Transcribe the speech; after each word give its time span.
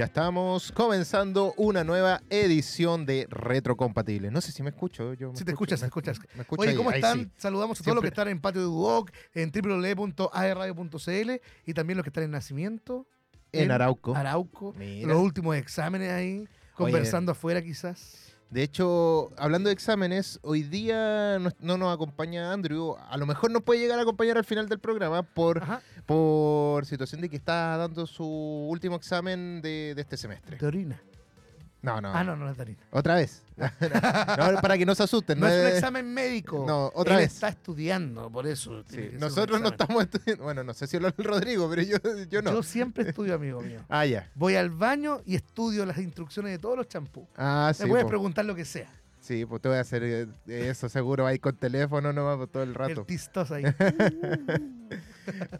Ya 0.00 0.06
estamos 0.06 0.72
comenzando 0.72 1.52
una 1.58 1.84
nueva 1.84 2.22
edición 2.30 3.04
de 3.04 3.26
Retrocompatible. 3.28 4.30
No 4.30 4.40
sé 4.40 4.50
si 4.50 4.62
me 4.62 4.70
escucho. 4.70 5.12
Yo 5.12 5.30
me 5.32 5.36
Si 5.36 5.44
te 5.44 5.50
escucho, 5.50 5.74
escuchas, 5.74 5.82
me- 5.82 5.86
escuchas. 6.16 6.36
me 6.36 6.40
escucho 6.40 6.62
Oye, 6.62 6.74
¿cómo 6.74 6.88
ahí 6.88 6.96
están? 7.02 7.18
sí. 7.18 7.30
Saludamos 7.36 7.78
a 7.78 7.84
todos 7.84 7.96
los 7.96 8.00
que 8.02 8.08
están 8.08 8.28
en 8.28 8.40
Patio 8.40 8.62
de 8.62 8.66
Duoc, 8.68 9.10
en 9.34 9.52
www.aerradio.cl 9.52 11.30
y 11.66 11.74
también 11.74 11.98
los 11.98 12.04
que 12.04 12.08
están 12.08 12.24
en 12.24 12.30
Nacimiento, 12.30 13.06
En 13.52 13.70
Arauco. 13.70 14.16
Arauco, 14.16 14.72
Mira. 14.78 15.06
los 15.08 15.18
últimos 15.18 15.54
exámenes 15.56 16.10
ahí, 16.12 16.48
conversando 16.74 17.32
afuera 17.32 17.60
quizás. 17.60 18.34
De 18.48 18.62
hecho, 18.62 19.30
hablando 19.36 19.68
de 19.68 19.74
exámenes, 19.74 20.40
hoy 20.42 20.62
día 20.62 21.38
no, 21.38 21.50
no 21.60 21.76
nos 21.76 21.94
acompaña 21.94 22.52
Andrew. 22.54 22.96
A 23.08 23.18
lo 23.18 23.26
mejor 23.26 23.50
nos 23.50 23.62
puede 23.62 23.80
llegar 23.80 23.98
a 23.98 24.02
acompañar 24.02 24.38
al 24.38 24.44
final 24.44 24.66
del 24.66 24.78
programa 24.80 25.22
por, 25.22 25.62
Ajá. 25.62 25.82
Por 26.10 26.86
situación 26.86 27.20
de 27.20 27.28
que 27.28 27.36
está 27.36 27.76
dando 27.76 28.04
su 28.04 28.24
último 28.24 28.96
examen 28.96 29.62
de, 29.62 29.92
de 29.94 30.00
este 30.02 30.16
semestre. 30.16 30.56
De 30.56 30.66
orina. 30.66 31.00
No, 31.82 32.00
no. 32.00 32.12
Ah, 32.12 32.24
no, 32.24 32.34
no 32.34 32.50
es 32.50 32.56
de 32.56 32.62
orina. 32.62 32.80
Otra 32.90 33.14
vez. 33.14 33.44
no, 33.56 34.60
para 34.60 34.76
que 34.76 34.84
no 34.84 34.92
se 34.96 35.04
asusten. 35.04 35.38
No 35.38 35.46
es 35.46 35.60
un 35.60 35.66
es- 35.68 35.74
examen 35.74 36.12
médico. 36.12 36.64
No, 36.66 36.90
otra 36.96 37.14
Él 37.14 37.20
vez. 37.20 37.34
está 37.34 37.48
estudiando, 37.48 38.28
por 38.28 38.48
eso. 38.48 38.82
Sí, 38.88 39.10
Nosotros 39.20 39.60
no 39.60 39.68
estamos 39.68 40.02
estudiando. 40.02 40.42
Bueno, 40.42 40.64
no 40.64 40.74
sé 40.74 40.88
si 40.88 40.98
lo 40.98 41.06
el 41.06 41.14
Rodrigo, 41.16 41.70
pero 41.70 41.82
yo, 41.82 41.96
yo 42.28 42.42
no. 42.42 42.54
Yo 42.54 42.62
siempre 42.64 43.08
estudio, 43.08 43.36
amigo 43.36 43.60
mío. 43.60 43.80
Ah, 43.88 44.04
ya. 44.04 44.28
Voy 44.34 44.56
al 44.56 44.70
baño 44.70 45.20
y 45.24 45.36
estudio 45.36 45.86
las 45.86 45.98
instrucciones 45.98 46.50
de 46.50 46.58
todos 46.58 46.76
los 46.76 46.88
champús. 46.88 47.28
Ah, 47.36 47.70
sí. 47.72 47.84
Me 47.84 47.90
puedes 47.90 48.04
po. 48.04 48.08
preguntar 48.10 48.44
lo 48.44 48.56
que 48.56 48.64
sea. 48.64 48.90
Sí, 49.20 49.46
pues 49.46 49.62
te 49.62 49.68
voy 49.68 49.78
a 49.78 49.82
hacer 49.82 50.02
eh, 50.02 50.26
eso 50.46 50.88
seguro 50.88 51.24
ahí 51.24 51.38
con 51.38 51.54
teléfono 51.54 52.12
nomás 52.12 52.36
por 52.36 52.48
todo 52.48 52.62
el 52.64 52.74
rato. 52.74 53.02
El 53.02 53.06
tistos 53.06 53.52
ahí. 53.52 53.62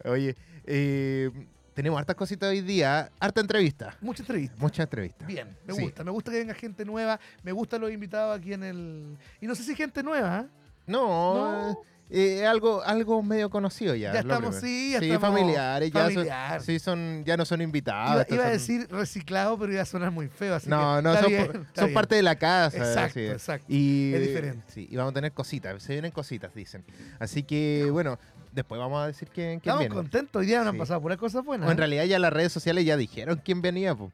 Oye, 0.04 0.34
eh, 0.66 1.30
tenemos 1.74 1.98
hartas 1.98 2.16
cositas 2.16 2.50
hoy 2.50 2.60
día, 2.60 3.10
harta 3.20 3.40
entrevista, 3.40 3.96
Mucha 4.00 4.22
entrevista. 4.22 4.56
muchas 4.58 4.84
entrevistas. 4.84 5.26
Bien, 5.26 5.56
me 5.66 5.74
Sí. 5.74 5.82
gusta. 5.82 6.04
Me 6.04 6.10
gusta 6.10 6.30
que 6.30 6.38
venga 6.38 6.54
gente 6.54 6.84
nueva. 6.84 7.18
Me 7.42 7.52
gustan 7.52 7.80
los 7.80 7.90
invitados 7.92 8.38
aquí 8.38 8.52
en 8.52 8.62
el. 8.64 9.16
Y 9.40 9.46
no 9.46 9.54
sé 9.54 9.62
si 9.62 9.74
gente 9.74 10.02
nueva. 10.02 10.40
¿eh? 10.40 10.46
No, 10.86 11.70
No. 11.72 11.80
eh, 12.10 12.44
algo, 12.44 12.82
algo 12.82 13.22
medio 13.22 13.48
conocido 13.48 13.94
ya. 13.94 14.12
Ya 14.12 14.18
estamos, 14.20 14.56
primero. 14.56 14.60
sí, 14.60 14.90
ya 14.92 14.98
sí, 14.98 15.10
estamos 15.10 15.28
familiares, 15.38 15.92
ya 15.92 16.00
familiar. 16.02 16.58
son, 16.60 16.66
sí 16.66 16.78
son, 16.80 17.24
ya 17.24 17.36
no 17.36 17.44
son 17.44 17.62
invitados. 17.62 18.26
Iba, 18.28 18.42
a 18.42 18.46
son- 18.46 18.52
decir 18.52 18.88
reciclado, 18.90 19.56
pero 19.56 19.72
iba 19.72 19.82
a 19.82 19.86
sonar 19.86 20.10
muy 20.10 20.26
feo. 20.28 20.56
Así 20.56 20.68
No, 20.68 20.96
que 20.96 21.02
no, 21.02 21.16
son, 21.16 21.26
bien, 21.28 21.46
por- 21.46 21.56
está 21.60 21.80
son 21.82 21.84
bien. 21.86 21.94
parte 21.94 22.14
de 22.16 22.22
la 22.22 22.34
casa. 22.34 22.76
Exacto, 22.78 23.20
exacto. 23.20 23.66
Y, 23.68 24.12
Es 24.12 24.20
diferente. 24.26 24.64
Sí, 24.68 24.88
y 24.90 24.96
vamos 24.96 25.12
a 25.12 25.14
tener 25.14 25.32
cositas, 25.32 25.80
se 25.82 25.92
vienen 25.92 26.10
cositas, 26.10 26.52
dicen. 26.52 26.84
Así 27.20 27.44
que, 27.44 27.88
bueno, 27.92 28.18
después 28.52 28.78
vamos 28.78 29.02
a 29.02 29.06
decir 29.06 29.28
quién, 29.28 29.60
quién 29.60 29.72
Estamos 29.72 29.80
viene. 29.80 29.94
contentos. 29.94 30.40
Hoy 30.40 30.46
día 30.46 30.58
nos 30.58 30.68
han 30.68 30.78
pasado 30.78 31.00
puras 31.00 31.18
cosas 31.18 31.44
buenas. 31.44 31.68
O 31.68 31.70
en 31.70 31.76
¿eh? 31.76 31.78
realidad 31.78 32.04
ya 32.04 32.18
las 32.18 32.32
redes 32.32 32.52
sociales 32.52 32.84
ya 32.84 32.96
dijeron 32.96 33.40
quién 33.44 33.62
venía, 33.62 33.94
pues. 33.94 34.12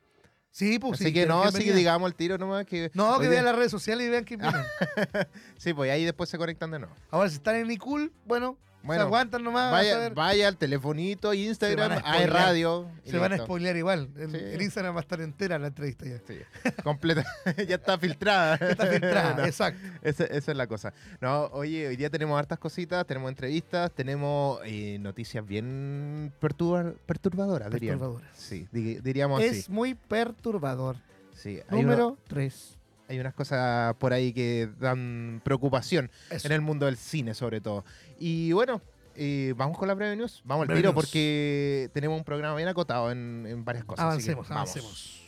Sí, 0.50 0.78
pues 0.78 0.94
así 0.94 1.04
sí. 1.04 1.12
que 1.12 1.26
no, 1.26 1.42
¿quién 1.42 1.54
así 1.54 1.64
que 1.64 1.74
digamos 1.74 2.08
el 2.08 2.14
tiro 2.14 2.38
nomás 2.38 2.64
que. 2.64 2.90
No, 2.94 3.18
que 3.18 3.28
vean 3.28 3.44
las 3.44 3.54
redes 3.54 3.70
sociales 3.70 4.06
y 4.06 4.10
vean 4.10 4.24
quién 4.24 4.40
viene. 4.40 4.56
Sí, 5.58 5.74
pues 5.74 5.90
ahí 5.90 6.04
después 6.04 6.30
se 6.30 6.38
conectan 6.38 6.70
de 6.70 6.78
nuevo. 6.78 6.94
Ahora, 7.10 7.28
si 7.28 7.36
están 7.36 7.56
en 7.56 7.68
Nicul, 7.68 8.10
bueno, 8.24 8.56
Bueno, 8.86 9.02
se 9.02 9.06
aguantan 9.06 9.42
nomás. 9.44 9.72
Vaya, 10.14 10.48
al 10.48 10.56
telefonito, 10.56 11.34
Instagram, 11.34 12.00
hay 12.04 12.26
radio. 12.26 12.88
se 13.04 13.18
van 13.18 13.32
a 13.32 13.38
spoilear 13.38 13.76
igual. 13.76 14.08
Sí. 14.16 14.22
en 14.36 14.60
Instagram 14.62 14.94
va 14.94 15.00
a 15.00 15.02
estar 15.02 15.20
entera 15.20 15.58
la 15.58 15.66
entrevista 15.68 16.06
ya. 16.06 16.18
Sí, 16.26 16.38
completa. 16.82 17.24
ya 17.68 17.74
está 17.76 17.98
filtrada. 17.98 18.54
Está 18.56 18.86
filtrada, 18.86 19.34
No, 19.38 19.44
exacto. 19.44 19.80
esa, 20.02 20.24
esa 20.24 20.50
es 20.52 20.56
la 20.56 20.66
cosa. 20.66 20.92
No, 21.20 21.46
oye, 21.46 21.88
hoy 21.88 21.96
día 21.96 22.10
tenemos 22.10 22.38
hartas 22.38 22.58
cositas, 22.58 23.06
tenemos 23.06 23.28
entrevistas, 23.28 23.90
tenemos 23.92 24.60
eh, 24.64 24.98
noticias 25.00 25.44
bien 25.44 26.32
perturba- 26.40 26.94
perturbadoras, 27.06 27.70
diríamos. 27.70 28.00
Perturbadoras. 28.00 28.38
Sí, 28.38 28.68
di- 28.72 29.00
diríamos 29.00 29.42
Es 29.42 29.60
así. 29.64 29.72
muy 29.72 29.94
perturbador. 29.94 30.96
Sí, 31.34 31.60
Número 31.70 32.16
3. 32.28 32.78
Hay 33.08 33.18
unas 33.20 33.34
cosas 33.34 33.94
por 33.96 34.12
ahí 34.12 34.32
que 34.32 34.68
dan 34.78 35.40
preocupación 35.44 36.10
en 36.30 36.52
el 36.52 36.60
mundo 36.60 36.86
del 36.86 36.96
cine, 36.96 37.34
sobre 37.34 37.60
todo. 37.60 37.84
Y 38.18 38.52
bueno, 38.52 38.80
eh, 39.14 39.54
vamos 39.56 39.78
con 39.78 39.88
la 39.88 39.94
breve 39.94 40.16
news. 40.16 40.42
Vamos 40.44 40.62
al 40.62 40.66
Breve 40.68 40.80
tiro 40.82 40.92
news. 40.92 41.04
porque 41.04 41.90
tenemos 41.94 42.18
un 42.18 42.24
programa 42.24 42.56
bien 42.56 42.68
acotado 42.68 43.10
en, 43.10 43.46
en 43.48 43.64
varias 43.64 43.84
cosas. 43.84 44.14
así 44.14 44.26
que 44.26 44.32
Avancemos, 44.32 44.48
vamos. 44.48 44.76
avancemos. 44.76 45.22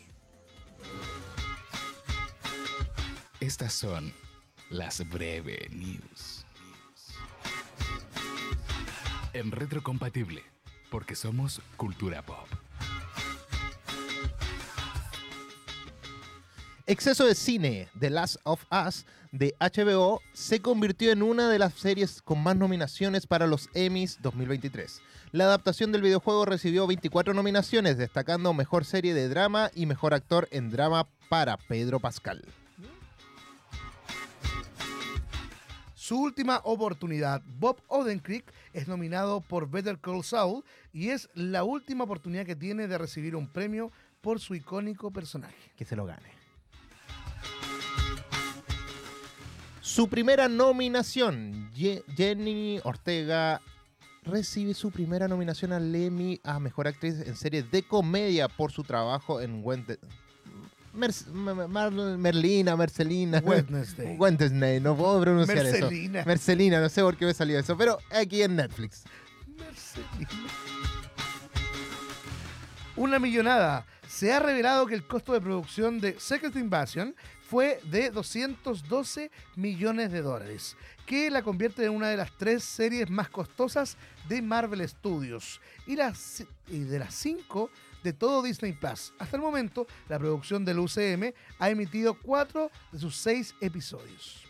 Estas 3.40 3.72
son 3.72 4.12
las 4.70 5.08
breve 5.08 5.68
news. 5.70 6.44
En 9.32 9.52
retrocompatible, 9.52 10.42
porque 10.90 11.14
somos 11.14 11.60
cultura 11.76 12.22
pop. 12.22 12.48
Exceso 16.90 17.26
de 17.26 17.34
cine, 17.34 17.86
The 18.00 18.08
Last 18.08 18.36
of 18.44 18.64
Us 18.72 19.04
de 19.30 19.54
HBO, 19.60 20.22
se 20.32 20.62
convirtió 20.62 21.12
en 21.12 21.22
una 21.22 21.50
de 21.50 21.58
las 21.58 21.74
series 21.74 22.22
con 22.22 22.42
más 22.42 22.56
nominaciones 22.56 23.26
para 23.26 23.46
los 23.46 23.68
Emmys 23.74 24.22
2023. 24.22 25.02
La 25.32 25.44
adaptación 25.44 25.92
del 25.92 26.00
videojuego 26.00 26.46
recibió 26.46 26.86
24 26.86 27.34
nominaciones, 27.34 27.98
destacando 27.98 28.54
Mejor 28.54 28.86
Serie 28.86 29.12
de 29.12 29.28
Drama 29.28 29.70
y 29.74 29.84
Mejor 29.84 30.14
Actor 30.14 30.48
en 30.50 30.70
Drama 30.70 31.06
para 31.28 31.58
Pedro 31.58 32.00
Pascal. 32.00 32.42
Su 35.92 36.18
última 36.22 36.62
oportunidad, 36.64 37.42
Bob 37.44 37.82
Odenkirk, 37.88 38.50
es 38.72 38.88
nominado 38.88 39.42
por 39.42 39.68
Better 39.68 39.98
Call 39.98 40.24
Saul 40.24 40.64
y 40.94 41.10
es 41.10 41.28
la 41.34 41.64
última 41.64 42.04
oportunidad 42.04 42.46
que 42.46 42.56
tiene 42.56 42.88
de 42.88 42.96
recibir 42.96 43.36
un 43.36 43.46
premio 43.46 43.92
por 44.22 44.40
su 44.40 44.54
icónico 44.54 45.10
personaje. 45.10 45.70
Que 45.76 45.84
se 45.84 45.94
lo 45.94 46.06
gane. 46.06 46.37
Su 49.98 50.06
primera 50.08 50.48
nominación, 50.48 51.72
Ye- 51.74 52.04
Jenny 52.16 52.78
Ortega 52.84 53.60
recibe 54.22 54.72
su 54.72 54.92
primera 54.92 55.26
nominación 55.26 55.72
al 55.72 55.92
Emmy 55.92 56.40
a 56.44 56.60
Mejor 56.60 56.86
Actriz 56.86 57.16
en 57.26 57.34
serie 57.34 57.64
de 57.64 57.82
comedia 57.82 58.46
por 58.46 58.70
su 58.70 58.84
trabajo 58.84 59.40
en 59.40 59.60
Wednesday. 59.64 59.96
Merlina, 60.92 62.76
Mercelina. 62.76 63.40
Wednesday. 63.44 64.16
Wednesday, 64.16 64.78
no 64.80 64.96
puedo 64.96 65.20
pronunciar 65.20 65.64
Mercelina. 65.64 66.20
eso. 66.20 66.28
Mercelina, 66.28 66.80
no 66.80 66.88
sé 66.88 67.02
por 67.02 67.16
qué 67.16 67.26
me 67.26 67.34
salió 67.34 67.58
eso, 67.58 67.76
pero 67.76 67.98
aquí 68.12 68.42
en 68.42 68.54
Netflix. 68.54 69.02
Marcelino. 69.58 70.28
Una 72.94 73.18
millonada. 73.18 73.84
Se 74.06 74.32
ha 74.32 74.38
revelado 74.38 74.86
que 74.86 74.94
el 74.94 75.04
costo 75.04 75.32
de 75.32 75.40
producción 75.40 75.98
de 76.00 76.20
Secret 76.20 76.54
Invasion 76.54 77.16
fue 77.48 77.80
de 77.84 78.10
212 78.10 79.30
millones 79.56 80.12
de 80.12 80.20
dólares, 80.20 80.76
que 81.06 81.30
la 81.30 81.42
convierte 81.42 81.82
en 81.84 81.92
una 81.92 82.08
de 82.08 82.18
las 82.18 82.30
tres 82.36 82.62
series 82.62 83.08
más 83.08 83.30
costosas 83.30 83.96
de 84.28 84.42
Marvel 84.42 84.86
Studios 84.86 85.58
y, 85.86 85.96
las, 85.96 86.44
y 86.66 86.80
de 86.80 86.98
las 86.98 87.14
cinco 87.14 87.70
de 88.02 88.12
todo 88.12 88.42
Disney 88.42 88.72
Plus. 88.72 89.14
Hasta 89.18 89.36
el 89.36 89.42
momento, 89.42 89.86
la 90.10 90.18
producción 90.18 90.64
del 90.64 90.78
UCM 90.78 91.32
ha 91.58 91.70
emitido 91.70 92.14
cuatro 92.14 92.70
de 92.92 92.98
sus 92.98 93.16
seis 93.16 93.54
episodios. 93.62 94.47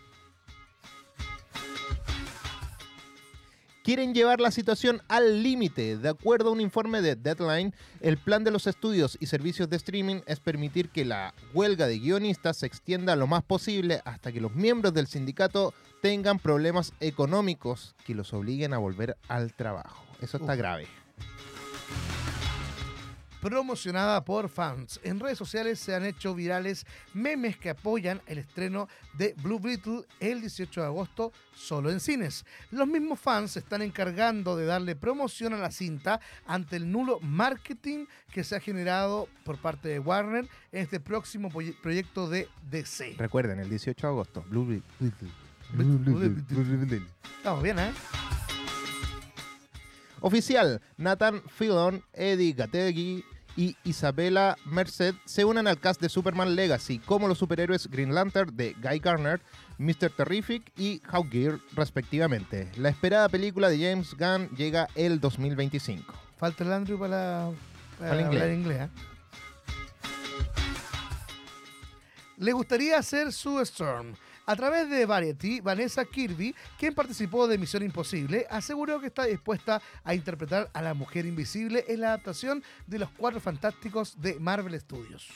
Quieren 3.89 4.13
llevar 4.13 4.39
la 4.39 4.51
situación 4.51 5.01
al 5.09 5.43
límite. 5.43 5.97
De 5.97 6.11
acuerdo 6.11 6.51
a 6.51 6.53
un 6.53 6.61
informe 6.61 7.01
de 7.01 7.17
Deadline, 7.17 7.73
el 8.03 8.19
plan 8.19 8.45
de 8.45 8.51
los 8.51 8.67
estudios 8.67 9.17
y 9.19 9.25
servicios 9.25 9.71
de 9.71 9.77
streaming 9.77 10.21
es 10.27 10.41
permitir 10.41 10.91
que 10.91 11.07
la 11.07 11.33
huelga 11.55 11.87
de 11.87 11.99
guionistas 11.99 12.59
se 12.59 12.67
extienda 12.67 13.17
lo 13.17 13.27
más 13.27 13.43
posible 13.45 14.03
hasta 14.05 14.31
que 14.31 14.43
los 14.43 14.55
miembros 14.55 14.93
del 14.93 15.07
sindicato 15.07 15.73
tengan 16.03 16.39
problemas 16.39 16.93
económicos 17.01 17.95
que 18.05 18.15
los 18.15 18.35
obliguen 18.35 18.75
a 18.75 18.79
volver 18.79 19.17
al 19.27 19.55
trabajo. 19.55 20.05
Eso 20.21 20.37
está 20.37 20.55
grave. 20.55 20.87
Promocionada 23.41 24.25
por 24.25 24.49
fans. 24.49 25.01
En 25.03 25.21
redes 25.21 25.39
sociales 25.39 25.79
se 25.79 25.95
han 25.95 26.05
hecho 26.05 26.35
virales 26.35 26.87
memes 27.15 27.57
que 27.57 27.71
apoyan 27.71 28.21
el 28.27 28.39
estreno 28.39 28.89
de 29.15 29.35
Blue 29.43 29.61
Beetle 29.61 30.03
el 30.21 30.41
18 30.41 30.81
de 30.81 30.87
agosto 30.87 31.33
solo 31.55 31.91
en 31.91 32.01
cines. 32.01 32.45
Los 32.71 32.87
mismos 32.89 33.19
fans 33.21 33.53
se 33.53 33.59
están 33.61 33.83
encargando 33.83 34.57
de 34.57 34.67
darle 34.67 34.97
promoción 34.97 35.53
a 35.55 35.59
la 35.59 35.71
cinta 35.71 36.21
ante 36.47 36.77
el 36.77 36.91
nulo 36.91 37.19
marketing 37.21 38.07
que 38.33 38.45
se 38.45 38.57
ha 38.57 38.61
generado 38.61 39.29
por 39.45 39.59
parte 39.59 39.89
de 39.89 39.99
Warner 39.99 40.49
en 40.73 40.83
este 40.83 41.01
próximo 41.01 41.49
proye- 41.51 41.77
proyecto 41.81 42.29
de 42.29 42.49
DC. 42.71 43.15
Recuerden, 43.19 43.59
el 43.61 43.69
18 43.71 44.07
de 44.07 44.11
agosto. 44.13 44.45
Blue 44.49 44.67
Beetle. 44.67 45.29
Blue 45.73 45.99
Beetle. 45.99 46.29
Blue 46.63 46.79
Beetle. 46.79 47.03
Estamos 47.39 47.63
bien, 47.63 47.79
¿eh? 47.79 47.93
Oficial, 50.21 50.81
Nathan 50.97 51.43
Fillon, 51.49 52.03
Eddie 52.13 52.53
Gategui 52.53 53.25
y 53.57 53.77
Isabella 53.85 54.57
Merced 54.65 55.15
se 55.25 55.45
unen 55.45 55.67
al 55.67 55.81
cast 55.81 56.01
de 56.01 56.09
Superman 56.09 56.55
Legacy 56.55 56.99
como 57.01 57.27
los 57.27 57.39
superhéroes 57.39 57.89
Green 57.89 58.15
Lantern 58.15 58.57
de 58.57 58.75
Guy 58.83 59.01
Garner, 59.01 59.41
Mr. 59.79 60.11
Terrific 60.17 60.73
y 60.77 61.01
Hawkgear 61.05 61.59
respectivamente. 61.75 62.71
La 62.77 62.89
esperada 62.89 63.29
película 63.29 63.69
de 63.69 63.79
James 63.79 64.15
Gunn 64.15 64.49
llega 64.57 64.89
el 64.95 65.21
2025. 65.21 66.15
Falta 66.37 66.65
el 66.65 66.73
Andrew 66.73 66.99
para, 66.99 67.51
para 67.99 68.15
el 68.15 68.21
inglés. 68.21 68.43
hablar 68.43 68.57
inglés. 68.57 68.81
¿eh? 68.83 68.89
le 72.39 72.53
gustaría 72.53 72.99
hacer 72.99 73.33
Sue 73.33 73.63
Storm. 73.63 74.15
A 74.49 74.57
través 74.57 74.89
de 74.89 75.05
Variety, 75.05 75.61
Vanessa 75.61 76.07
Kirby, 76.07 76.55
quien 76.79 76.95
participó 76.95 77.47
de 77.47 77.59
Misión 77.59 77.83
Imposible, 77.83 78.47
aseguró 78.49 78.99
que 78.99 79.09
está 79.09 79.25
dispuesta 79.25 79.83
a 80.03 80.15
interpretar 80.15 80.71
a 80.73 80.81
la 80.81 80.95
Mujer 80.95 81.27
Invisible 81.27 81.85
en 81.87 82.01
la 82.01 82.09
adaptación 82.15 82.65
de 82.87 82.99
Los 82.99 83.11
Cuatro 83.11 83.41
Fantásticos 83.41 84.23
de 84.23 84.41
Marvel 84.41 84.81
Studios. 84.81 85.29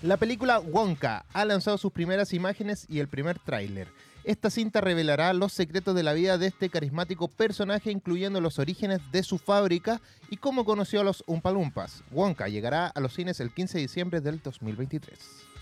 La 0.00 0.16
película 0.16 0.58
Wonka 0.58 1.26
ha 1.34 1.44
lanzado 1.44 1.76
sus 1.76 1.92
primeras 1.92 2.32
imágenes 2.32 2.86
y 2.88 3.00
el 3.00 3.08
primer 3.08 3.38
tráiler. 3.38 3.88
Esta 4.24 4.48
cinta 4.48 4.80
revelará 4.80 5.34
los 5.34 5.52
secretos 5.52 5.94
de 5.94 6.02
la 6.02 6.14
vida 6.14 6.38
de 6.38 6.46
este 6.46 6.70
carismático 6.70 7.28
personaje, 7.28 7.90
incluyendo 7.90 8.40
los 8.40 8.58
orígenes 8.58 9.02
de 9.12 9.22
su 9.22 9.36
fábrica 9.36 10.00
y 10.30 10.38
cómo 10.38 10.64
conoció 10.64 11.02
a 11.02 11.04
los 11.04 11.22
Umpalumpas. 11.26 12.04
Wonka 12.10 12.48
llegará 12.48 12.86
a 12.86 13.00
los 13.00 13.12
cines 13.12 13.38
el 13.40 13.52
15 13.52 13.76
de 13.76 13.82
diciembre 13.82 14.22
del 14.22 14.40
2023. 14.40 15.52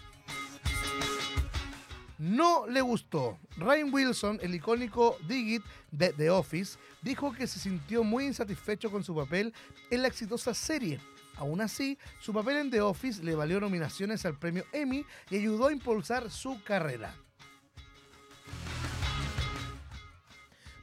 No 2.23 2.69
le 2.69 2.81
gustó. 2.81 3.37
Ryan 3.57 3.93
Wilson, 3.93 4.39
el 4.43 4.55
icónico 4.55 5.19
Digit 5.27 5.65
de 5.91 6.13
The 6.13 6.31
Office, 6.31 6.79
dijo 7.03 7.33
que 7.33 7.49
se 7.49 7.59
sintió 7.59 8.05
muy 8.05 8.27
insatisfecho 8.27 8.93
con 8.93 9.03
su 9.03 9.13
papel 9.13 9.53
en 9.91 10.03
la 10.03 10.07
exitosa 10.07 10.55
serie. 10.55 11.01
Aún 11.35 11.61
así, 11.61 11.99
su 12.21 12.33
papel 12.33 12.59
en 12.59 12.71
The 12.71 12.81
Office 12.81 13.25
le 13.25 13.35
valió 13.35 13.59
nominaciones 13.59 14.25
al 14.25 14.39
premio 14.39 14.65
Emmy 14.73 15.05
y 15.31 15.37
ayudó 15.39 15.67
a 15.67 15.73
impulsar 15.73 16.31
su 16.31 16.63
carrera. 16.63 17.13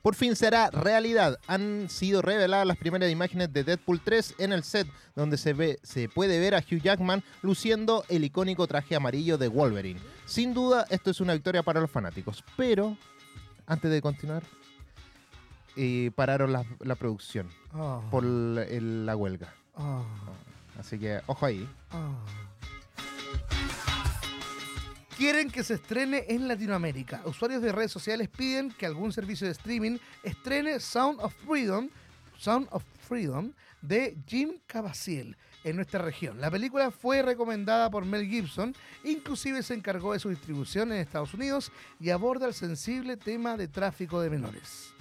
Por 0.01 0.15
fin 0.15 0.35
será 0.35 0.69
realidad. 0.71 1.39
Han 1.47 1.89
sido 1.89 2.21
reveladas 2.21 2.67
las 2.67 2.77
primeras 2.77 3.09
imágenes 3.09 3.53
de 3.53 3.63
Deadpool 3.63 4.01
3 4.01 4.35
en 4.39 4.51
el 4.51 4.63
set, 4.63 4.89
donde 5.15 5.37
se, 5.37 5.53
ve, 5.53 5.79
se 5.83 6.09
puede 6.09 6.37
ver 6.37 6.53
a 6.53 6.59
Hugh 6.59 6.81
Jackman 6.81 7.23
luciendo 7.41 8.03
el 8.09 8.25
icónico 8.25 8.67
traje 8.67 8.97
amarillo 8.97 9.37
de 9.37 9.47
Wolverine. 9.47 10.01
Sin 10.29 10.53
duda, 10.53 10.85
esto 10.89 11.09
es 11.09 11.19
una 11.21 11.33
victoria 11.33 11.63
para 11.63 11.81
los 11.81 11.89
fanáticos. 11.89 12.43
Pero, 12.55 12.95
antes 13.65 13.89
de 13.91 14.01
continuar, 14.01 14.43
eh, 15.75 16.11
pararon 16.15 16.53
la, 16.53 16.63
la 16.81 16.95
producción 16.95 17.49
Ah, 17.73 18.01
por 18.11 18.23
la, 18.23 18.63
el- 18.63 19.05
la 19.05 19.15
huelga. 19.15 19.53
ah, 19.75 20.03
Así 20.79 20.97
que, 20.99 21.19
ojo 21.25 21.45
ahí. 21.45 21.67
ah. 21.91 22.11
Quieren 25.17 25.49
que 25.51 25.63
se 25.65 25.73
estrene 25.73 26.23
en 26.29 26.47
Latinoamérica. 26.47 27.21
Usuarios 27.25 27.61
de 27.61 27.73
redes 27.73 27.91
sociales 27.91 28.29
piden 28.29 28.71
que 28.71 28.85
algún 28.85 29.11
servicio 29.11 29.47
de 29.47 29.51
streaming 29.51 29.97
estrene 30.23 30.79
Sound 30.79 31.19
of 31.19 31.33
Freedom, 31.45 31.89
Sound 32.37 32.67
of 32.71 32.83
Freedom 33.05 33.51
de 33.81 34.17
Jim 34.25 34.59
Caviezel 34.65 35.35
en 35.63 35.75
nuestra 35.75 36.01
región. 36.01 36.39
La 36.39 36.49
película 36.49 36.89
fue 36.91 37.21
recomendada 37.21 37.89
por 37.89 38.05
Mel 38.05 38.25
Gibson, 38.27 38.73
inclusive 39.03 39.61
se 39.63 39.73
encargó 39.73 40.13
de 40.13 40.19
su 40.19 40.29
distribución 40.29 40.91
en 40.91 40.99
Estados 40.99 41.33
Unidos 41.33 41.71
y 41.99 42.09
aborda 42.11 42.47
el 42.47 42.53
sensible 42.53 43.17
tema 43.17 43.57
de 43.57 43.67
tráfico 43.67 44.21
de 44.21 44.29
menores. 44.29 44.93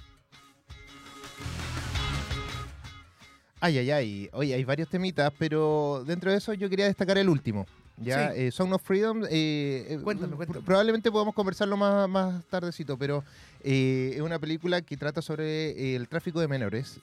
Ay, 3.61 3.79
ay, 3.79 3.91
ay. 3.91 4.29
Oye, 4.33 4.55
hay 4.55 4.65
varios 4.65 4.89
temitas, 4.89 5.33
pero 5.37 6.05
dentro 6.07 6.31
de 6.31 6.37
eso 6.37 6.55
yo 6.55 6.69
quería 6.71 6.87
destacar 6.87 7.19
el 7.19 7.29
último. 7.29 7.67
Ya, 8.01 8.33
Sí. 8.33 8.43
eh, 8.43 8.51
Song 8.53 8.73
of 8.73 8.83
Freedom. 8.85 9.25
eh, 9.25 9.87
eh, 9.89 9.99
Cuéntame, 10.05 10.37
cuéntame. 10.37 10.61
Probablemente 10.65 11.11
podamos 11.11 11.35
conversarlo 11.35 11.77
más, 11.77 12.09
más 12.09 12.45
tardecito, 12.45 12.97
pero 12.97 13.25
eh, 13.65 14.13
es 14.15 14.21
una 14.21 14.39
película 14.39 14.81
que 14.83 14.97
trata 14.97 15.21
sobre 15.21 15.97
el 15.97 16.07
tráfico 16.07 16.39
de 16.41 16.47
menores, 16.47 17.01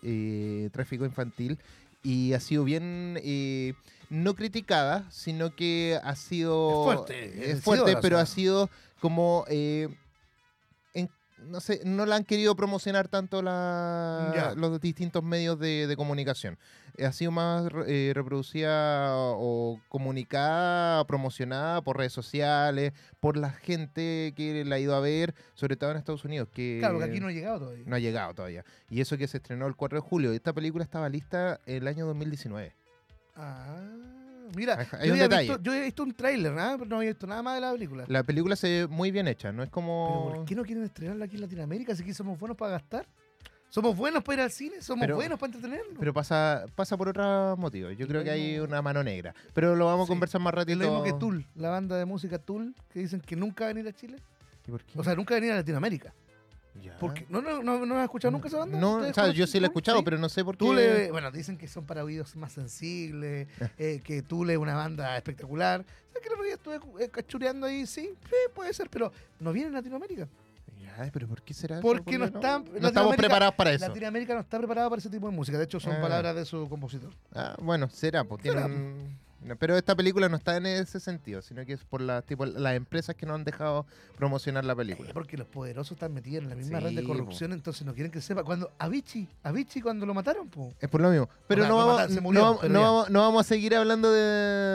tráfico 0.72 1.04
infantil, 1.04 1.60
y 2.06 2.34
ha 2.34 2.40
sido 2.40 2.64
bien. 2.64 3.20
eh, 3.24 3.74
no 4.12 4.36
criticada, 4.36 5.06
sino 5.10 5.56
que 5.56 6.00
ha 6.04 6.16
sido. 6.16 6.70
Es 6.70 6.84
fuerte, 6.96 7.52
Es 7.52 7.62
fuerte, 7.64 7.92
pero 8.02 8.18
ha 8.20 8.26
sido 8.28 8.70
como. 9.02 9.46
eh, 9.50 9.90
en- 10.94 11.10
no 11.40 11.60
sé, 11.60 11.82
no 11.86 12.06
la 12.06 12.16
han 12.16 12.24
querido 12.24 12.56
promocionar 12.56 13.08
tanto 13.08 13.42
la- 13.42 14.32
los 14.56 14.80
distintos 14.80 15.24
medios 15.24 15.60
de, 15.60 15.88
de 15.88 15.96
comunicación. 15.98 16.58
Ha 17.04 17.12
sido 17.12 17.32
más 17.32 17.68
eh, 17.88 18.12
reproducida 18.16 19.12
o 19.16 19.80
comunicada, 19.90 21.06
promocionada 21.06 21.82
por 21.82 21.98
redes 21.98 22.14
sociales, 22.14 22.94
por 23.20 23.38
la 23.38 23.52
gente 23.52 24.34
que 24.36 24.64
la 24.66 24.76
ha 24.76 24.80
ido 24.80 24.96
a 24.96 25.00
ver, 25.00 25.36
sobre 25.56 25.76
todo 25.76 25.92
en 25.92 25.98
Estados 25.98 26.24
Unidos, 26.26 26.48
que 26.54 26.78
Claro, 26.80 27.00
que 27.00 27.06
aquí 27.06 27.20
no 27.20 27.28
ha 27.28 27.32
llegado 27.32 27.60
todavía. 27.60 27.84
no 27.86 27.96
ha 27.96 28.00
llegado 28.00 28.34
todavía. 28.34 28.64
Y 28.90 29.02
eso 29.02 29.18
que 29.18 29.28
se 29.28 29.38
estrenó 29.38 29.68
el 29.68 29.76
4 29.76 29.98
de 29.98 30.02
julio. 30.02 30.32
Esta 30.32 30.54
película 30.54 30.84
estaba 30.84 31.10
lista 31.10 31.60
el 31.66 31.88
año 31.88 32.06
2019. 32.06 32.74
Ah, 33.36 33.82
mira, 34.56 34.88
Hay- 34.94 35.08
yo, 35.10 35.14
un 35.16 35.20
había 35.20 35.24
detalle. 35.24 35.48
visto, 35.50 35.62
yo 35.64 35.74
he 35.74 35.82
visto 35.84 36.04
un 36.04 36.14
tráiler, 36.14 36.54
¿ah? 36.58 36.76
pero 36.78 36.90
no 36.90 36.98
había 36.98 37.10
visto 37.10 37.28
nada 37.28 37.42
más 37.44 37.56
de 37.56 37.62
la 37.62 37.72
película. 37.74 38.06
La 38.08 38.24
película 38.24 38.56
se 38.56 38.68
ve 38.68 38.88
muy 38.88 39.12
bien 39.12 39.28
hecha, 39.28 39.52
no 39.52 39.64
es 39.64 39.68
¿Pero 39.70 39.74
como... 39.74 40.32
por 40.34 40.46
qué 40.46 40.56
no 40.56 40.64
quieren 40.64 40.84
estrenarla 40.86 41.26
aquí 41.26 41.36
en 41.36 41.42
Latinoamérica? 41.42 41.96
Si 41.96 42.04
aquí 42.04 42.14
somos 42.14 42.40
buenos 42.40 42.58
para 42.58 42.72
gastar. 42.72 43.06
¿Somos 43.70 43.98
buenos 43.98 44.24
para 44.24 44.36
ir 44.36 44.42
al 44.44 44.52
cine? 44.52 44.82
¿Somos 44.82 45.02
Pero- 45.02 45.16
buenos 45.16 45.38
para 45.38 45.54
entretenernos? 45.54 45.96
Pero 46.00 46.14
pasa, 46.14 46.66
pasa 46.76 46.96
por 46.96 47.10
otro 47.10 47.58
motivo. 47.58 47.92
Yo 47.92 48.08
creo 48.08 48.24
que 48.24 48.30
hay 48.30 48.60
una 48.60 48.82
mano 48.82 49.04
negra. 49.04 49.34
Pero 49.54 49.76
lo 49.76 49.86
vamos 49.86 50.08
a 50.08 50.10
conversar 50.10 50.40
más 50.40 50.54
es 50.54 50.56
ratito. 50.60 50.80
lo 50.80 50.86
mismo 50.86 51.04
que 51.04 51.14
Tool, 51.14 51.46
la 51.56 51.70
banda 51.70 51.98
de 51.98 52.06
música 52.06 52.40
Tool, 52.40 52.74
que 52.90 53.00
dicen 53.00 53.20
que 53.20 53.36
nunca 53.36 53.66
va 53.66 53.72
a 53.72 53.74
venir 53.74 53.90
a 53.90 53.94
Chile. 53.94 54.18
¿Y 54.66 54.72
por 54.72 54.82
qué? 54.84 54.98
O 54.98 55.04
sea, 55.04 55.14
nunca 55.16 55.34
va 55.34 55.38
a 55.38 55.40
venir 55.42 55.54
a 55.54 55.58
Latinoamérica. 55.58 56.14
Ya. 56.82 56.98
Porque, 56.98 57.26
¿no, 57.30 57.42
no, 57.42 57.64
no, 57.64 57.86
¿No 57.86 57.98
has 57.98 58.04
escuchado 58.04 58.32
nunca 58.32 58.48
esa 58.50 58.58
banda? 58.58 58.78
No, 58.78 58.94
o 58.94 58.98
¿Ustedes 58.98 59.16
sea, 59.16 59.30
yo 59.32 59.48
sí 59.48 59.60
la 59.62 59.68
he 59.68 59.70
escuchado, 59.70 60.00
Sí. 60.00 60.04
pero 60.06 60.18
no 60.18 60.28
sé 60.30 60.44
por 60.44 60.56
qué. 60.56 60.60
Tool, 60.60 60.80
eh, 60.80 61.10
bueno, 61.12 61.32
dicen 61.32 61.58
que 61.58 61.68
son 61.70 61.86
para 61.86 62.04
oídos 62.04 62.36
más 62.36 62.52
sensibles, 62.54 63.48
eh, 63.78 64.02
que 64.04 64.22
Tool 64.22 64.50
es 64.50 64.58
una 64.58 64.76
banda 64.76 65.16
espectacular. 65.18 65.86
¿Sabes 66.10 66.22
que 66.22 66.28
el 66.28 66.34
otro 66.34 66.44
día 66.46 66.54
estuve 66.56 67.04
eh, 67.06 67.10
cachureando 67.10 67.66
ahí? 67.68 67.86
Sí, 67.86 68.10
sí, 68.30 68.36
puede 68.54 68.74
ser, 68.74 68.90
pero 68.90 69.12
no 69.40 69.52
viene 69.54 69.70
a 69.70 69.74
Latinoamérica. 69.74 70.28
Ya, 70.98 71.10
pero 71.12 71.28
¿por 71.28 71.42
qué 71.42 71.54
será? 71.54 71.80
Porque 71.82 72.18
no 72.18 72.26
están- 72.26 72.66
No 72.80 72.88
estamos 72.88 73.16
preparados 73.16 73.56
para 73.56 73.72
eso. 73.74 73.88
Latinoamérica 73.88 74.34
no 74.34 74.40
está 74.42 74.58
preparada 74.58 74.90
para 74.90 75.00
ese 75.00 75.10
tipo 75.10 75.30
de 75.30 75.36
música. 75.36 75.58
De 75.58 75.66
hecho, 75.66 75.80
son 75.80 75.94
Ah. 75.94 76.02
palabras 76.02 76.36
de 76.36 76.46
su 76.46 76.70
compositor. 76.70 77.12
Ah, 77.34 77.56
bueno, 77.62 77.90
será, 77.90 78.24
porque 78.24 78.50
Será, 78.50 78.66
tienen- 78.66 79.04
no, 79.10 79.25
pero 79.60 79.78
esta 79.78 79.96
película 79.96 80.28
no 80.30 80.38
está 80.38 80.58
en 80.58 80.66
ese 80.66 81.00
sentido, 81.00 81.42
sino 81.42 81.66
que 81.66 81.74
es 81.74 81.84
por 81.84 82.02
la, 82.02 82.22
tipo, 82.22 82.46
las 82.46 82.76
empresas 82.76 83.16
que 83.16 83.26
no 83.26 83.36
han 83.36 83.44
dejado 83.44 83.86
promocionar 84.18 84.66
la 84.66 84.76
película. 84.76 85.10
Eh, 85.10 85.14
porque 85.14 85.38
los 85.38 85.48
poderosos 85.48 85.92
están 85.94 86.14
metidos 86.14 86.44
en 86.44 86.50
la 86.50 86.56
misma 86.56 86.80
red 86.80 86.96
de 86.96 87.04
corrupción, 87.04 87.54
entonces 87.54 87.86
no 87.86 87.94
quieren 87.94 88.12
que 88.12 88.22
sepa. 88.22 88.44
Cuando 88.44 88.72
Avicii, 88.80 89.28
Avicii 89.44 89.82
cuando 89.82 90.06
lo 90.06 90.14
mataron, 90.14 90.48
po. 90.50 90.74
Es 90.80 90.90
por 90.90 91.02
lo 91.02 91.10
mismo. 91.10 91.30
Pero 91.48 91.62
sea, 91.64 91.70
no, 91.70 91.80
no 91.80 91.86
vamos, 91.88 92.10
no 92.12 92.42
vamos- 92.42 92.58
pero 92.62 92.74
no 92.74 92.80
ya. 92.80 92.86
vamos- 92.86 93.10
no 93.10 93.20
vamos 93.20 93.46
a 93.46 93.48
seguir 93.48 93.76
hablando 93.76 94.12
de, 94.12 94.22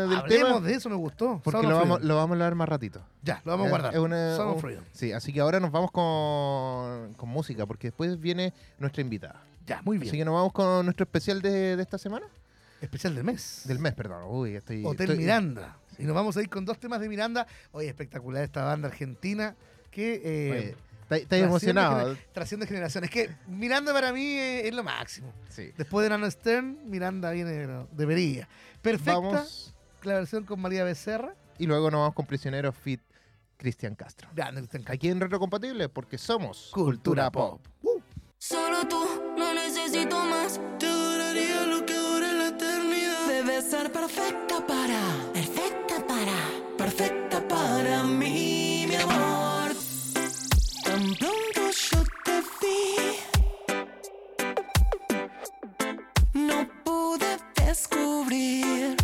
del 0.08 0.18
Hablemos 0.18 0.48
tema. 0.54 0.60
de 0.68 0.74
eso, 0.74 0.88
me 0.88 0.96
gustó. 0.96 1.40
Porque 1.42 1.66
lo 1.66 1.74
vamos, 1.76 2.02
lo 2.02 2.14
vamos 2.16 2.30
a 2.30 2.34
hablar 2.34 2.54
más 2.54 2.68
ratito. 2.68 3.00
Ya, 3.22 3.42
lo 3.44 3.52
vamos 3.52 3.64
a 3.64 3.66
Es- 3.66 3.70
guardar. 3.70 3.94
es 3.94 3.98
una- 4.00 4.36
Sound 4.36 4.50
of 4.50 4.54
un- 4.56 4.60
Freedom. 4.62 4.84
Sí, 4.92 5.12
así 5.12 5.32
que 5.32 5.40
ahora 5.40 5.58
nos 5.58 5.72
vamos 5.72 5.90
con, 5.90 7.14
con 7.14 7.28
música, 7.28 7.66
porque 7.66 7.88
después 7.88 8.20
viene 8.20 8.52
nuestra 8.78 9.00
invitada. 9.02 9.42
Ya, 9.66 9.80
muy 9.84 9.96
Así 9.98 10.04
bien. 10.04 10.16
que 10.18 10.24
nos 10.24 10.34
vamos 10.34 10.52
con 10.52 10.84
nuestro 10.84 11.04
especial 11.04 11.40
de, 11.42 11.76
de 11.76 11.82
esta 11.82 11.96
semana. 11.98 12.26
Especial 12.80 13.14
del 13.14 13.24
mes. 13.24 13.62
Del 13.64 13.78
mes, 13.78 13.94
perdón. 13.94 14.24
Uy, 14.28 14.54
estoy. 14.56 14.84
Hotel 14.84 15.10
estoy- 15.10 15.18
Miranda. 15.18 15.76
Y 15.98 16.04
nos 16.04 16.14
vamos 16.14 16.36
a 16.36 16.42
ir 16.42 16.48
con 16.48 16.64
dos 16.64 16.78
temas 16.78 17.00
de 17.00 17.08
Miranda. 17.08 17.46
Oye, 17.72 17.88
espectacular 17.88 18.42
esta 18.42 18.64
banda 18.64 18.88
argentina 18.88 19.54
que 19.90 20.20
eh, 20.24 20.50
Oye, 20.50 20.76
¿Estás 21.22 21.28
trasciende 21.28 21.46
emocionado? 21.46 22.16
trasciende 22.32 22.66
generaciones. 22.66 23.10
Es 23.10 23.14
que 23.14 23.34
Miranda 23.48 23.92
para 23.92 24.12
mí 24.12 24.36
es, 24.38 24.66
es 24.66 24.74
lo 24.74 24.84
máximo. 24.84 25.32
Sí. 25.48 25.72
Después 25.76 26.04
de 26.04 26.10
Nano 26.10 26.30
Stern, 26.30 26.78
Miranda 26.88 27.32
viene, 27.32 27.50
pero 27.50 27.88
debería. 27.92 28.48
Perfecta 28.80 29.14
Vamos. 29.20 29.74
la 30.04 30.14
versión 30.14 30.44
con 30.44 30.60
María 30.60 30.84
Becerra. 30.84 31.34
Y 31.58 31.66
luego 31.66 31.90
nos 31.90 31.98
vamos 32.00 32.14
con 32.14 32.24
Prisioneros 32.26 32.74
Fit 32.76 33.00
Cristian 33.58 33.94
Castro. 33.94 34.28
No 34.34 34.52
te 34.68 34.76
encanta. 34.78 34.92
Aquí 34.94 35.08
en 35.08 35.20
Retrocompatible, 35.20 35.88
porque 35.90 36.16
somos 36.16 36.70
Cultura 36.72 37.30
Pop. 37.30 37.60
Uh. 37.82 38.00
Solo 38.38 38.88
tú, 38.88 39.04
no 39.36 39.52
necesito 39.52 40.24
más. 40.24 40.58
Te 40.78 40.86
Debes 43.42 43.70
ser 43.70 43.90
perfecta 43.90 44.66
para, 44.66 45.00
perfecta 45.32 46.06
para, 46.06 46.38
perfecta 46.76 47.40
para 47.48 48.02
mí, 48.02 48.84
mi 48.86 48.96
amor. 48.96 49.74
Tan 50.84 51.14
pronto 51.14 51.70
yo 51.70 52.02
te 52.22 52.42
vi, 52.60 52.96
no 56.34 56.68
pude 56.84 57.38
descubrir 57.64 58.94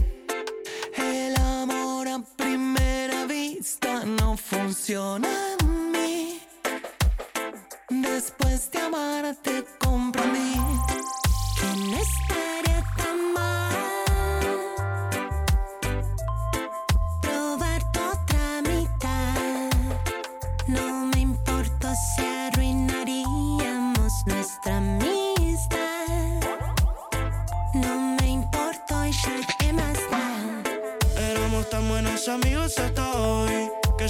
el 0.99 1.37
amor 1.37 2.07
a 2.07 2.19
primera 2.37 3.25
vista 3.25 4.05
no 4.05 4.37
funciona 4.37 5.31
en 5.61 5.93
mí. 5.93 6.43
Después 7.89 8.71
de 8.71 8.81
amarte 8.81 9.65
comprendí 9.79 10.61
que 11.59 11.69
no 11.91 11.97
estaría 11.97 12.85
tan 12.99 13.33
mal 13.33 13.96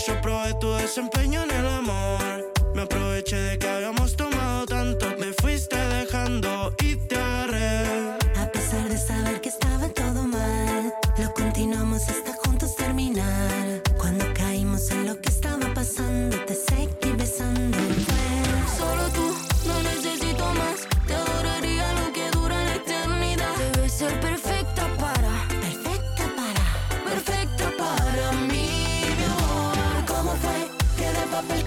Yo 0.06 0.14
probé 0.20 0.54
tu 0.60 0.70
desempeño 0.74 1.42
en 1.42 1.50
el 1.50 1.66
amor. 1.66 2.52
Me 2.74 2.82
aproveché 2.82 3.36
de 3.36 3.58
que 3.58 3.66
habíamos 3.68 4.14
tomado 4.14 4.25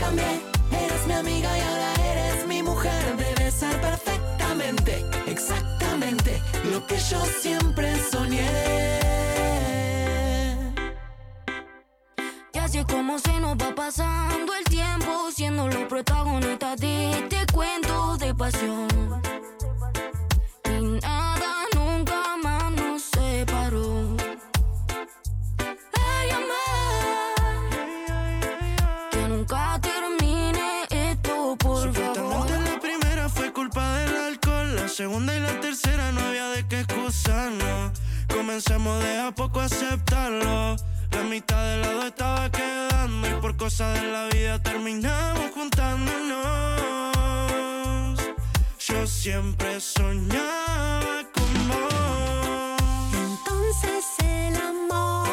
cambié. 0.10 0.42
Eras 0.72 1.08
mi 1.08 1.14
amiga 1.14 1.58
y 1.58 1.62
ahora 1.62 1.94
eres 2.12 2.48
mi 2.48 2.64
mujer. 2.64 3.18
Debes 3.18 3.54
ser 3.54 3.80
perfectamente, 3.82 5.06
exactamente 5.28 6.42
lo 6.72 6.86
que 6.86 6.98
yo 6.98 7.24
siempre 7.42 7.96
soñé. 8.12 8.50
Y 12.54 12.58
así 12.58 12.80
es 12.80 12.86
como 12.86 13.20
se 13.20 13.40
nos 13.40 13.56
va 13.58 13.74
pasando 13.76 14.54
el 14.54 14.64
tiempo, 14.66 15.32
siendo 15.32 15.68
los 15.68 15.88
protagonistas 15.88 16.80
de 16.80 17.12
este 17.12 17.46
cuento 17.54 18.18
de 18.18 18.34
pasión. 18.34 18.88
comencemos 38.50 39.04
de 39.04 39.20
a 39.20 39.32
poco 39.32 39.60
a 39.60 39.66
aceptarlo. 39.66 40.76
La 41.12 41.24
mitad 41.30 41.64
del 41.70 41.82
lado 41.82 42.08
estaba 42.08 42.50
quedando 42.50 43.30
y 43.30 43.34
por 43.42 43.56
cosas 43.56 44.02
de 44.02 44.12
la 44.12 44.26
vida 44.26 44.58
terminamos 44.64 45.52
juntándonos. 45.54 46.40
Yo 48.80 49.06
siempre 49.06 49.80
soñaba 49.80 51.24
con 51.32 51.68
vos. 51.68 53.14
Entonces 53.14 54.06
el 54.18 54.56
amor. 54.56 55.29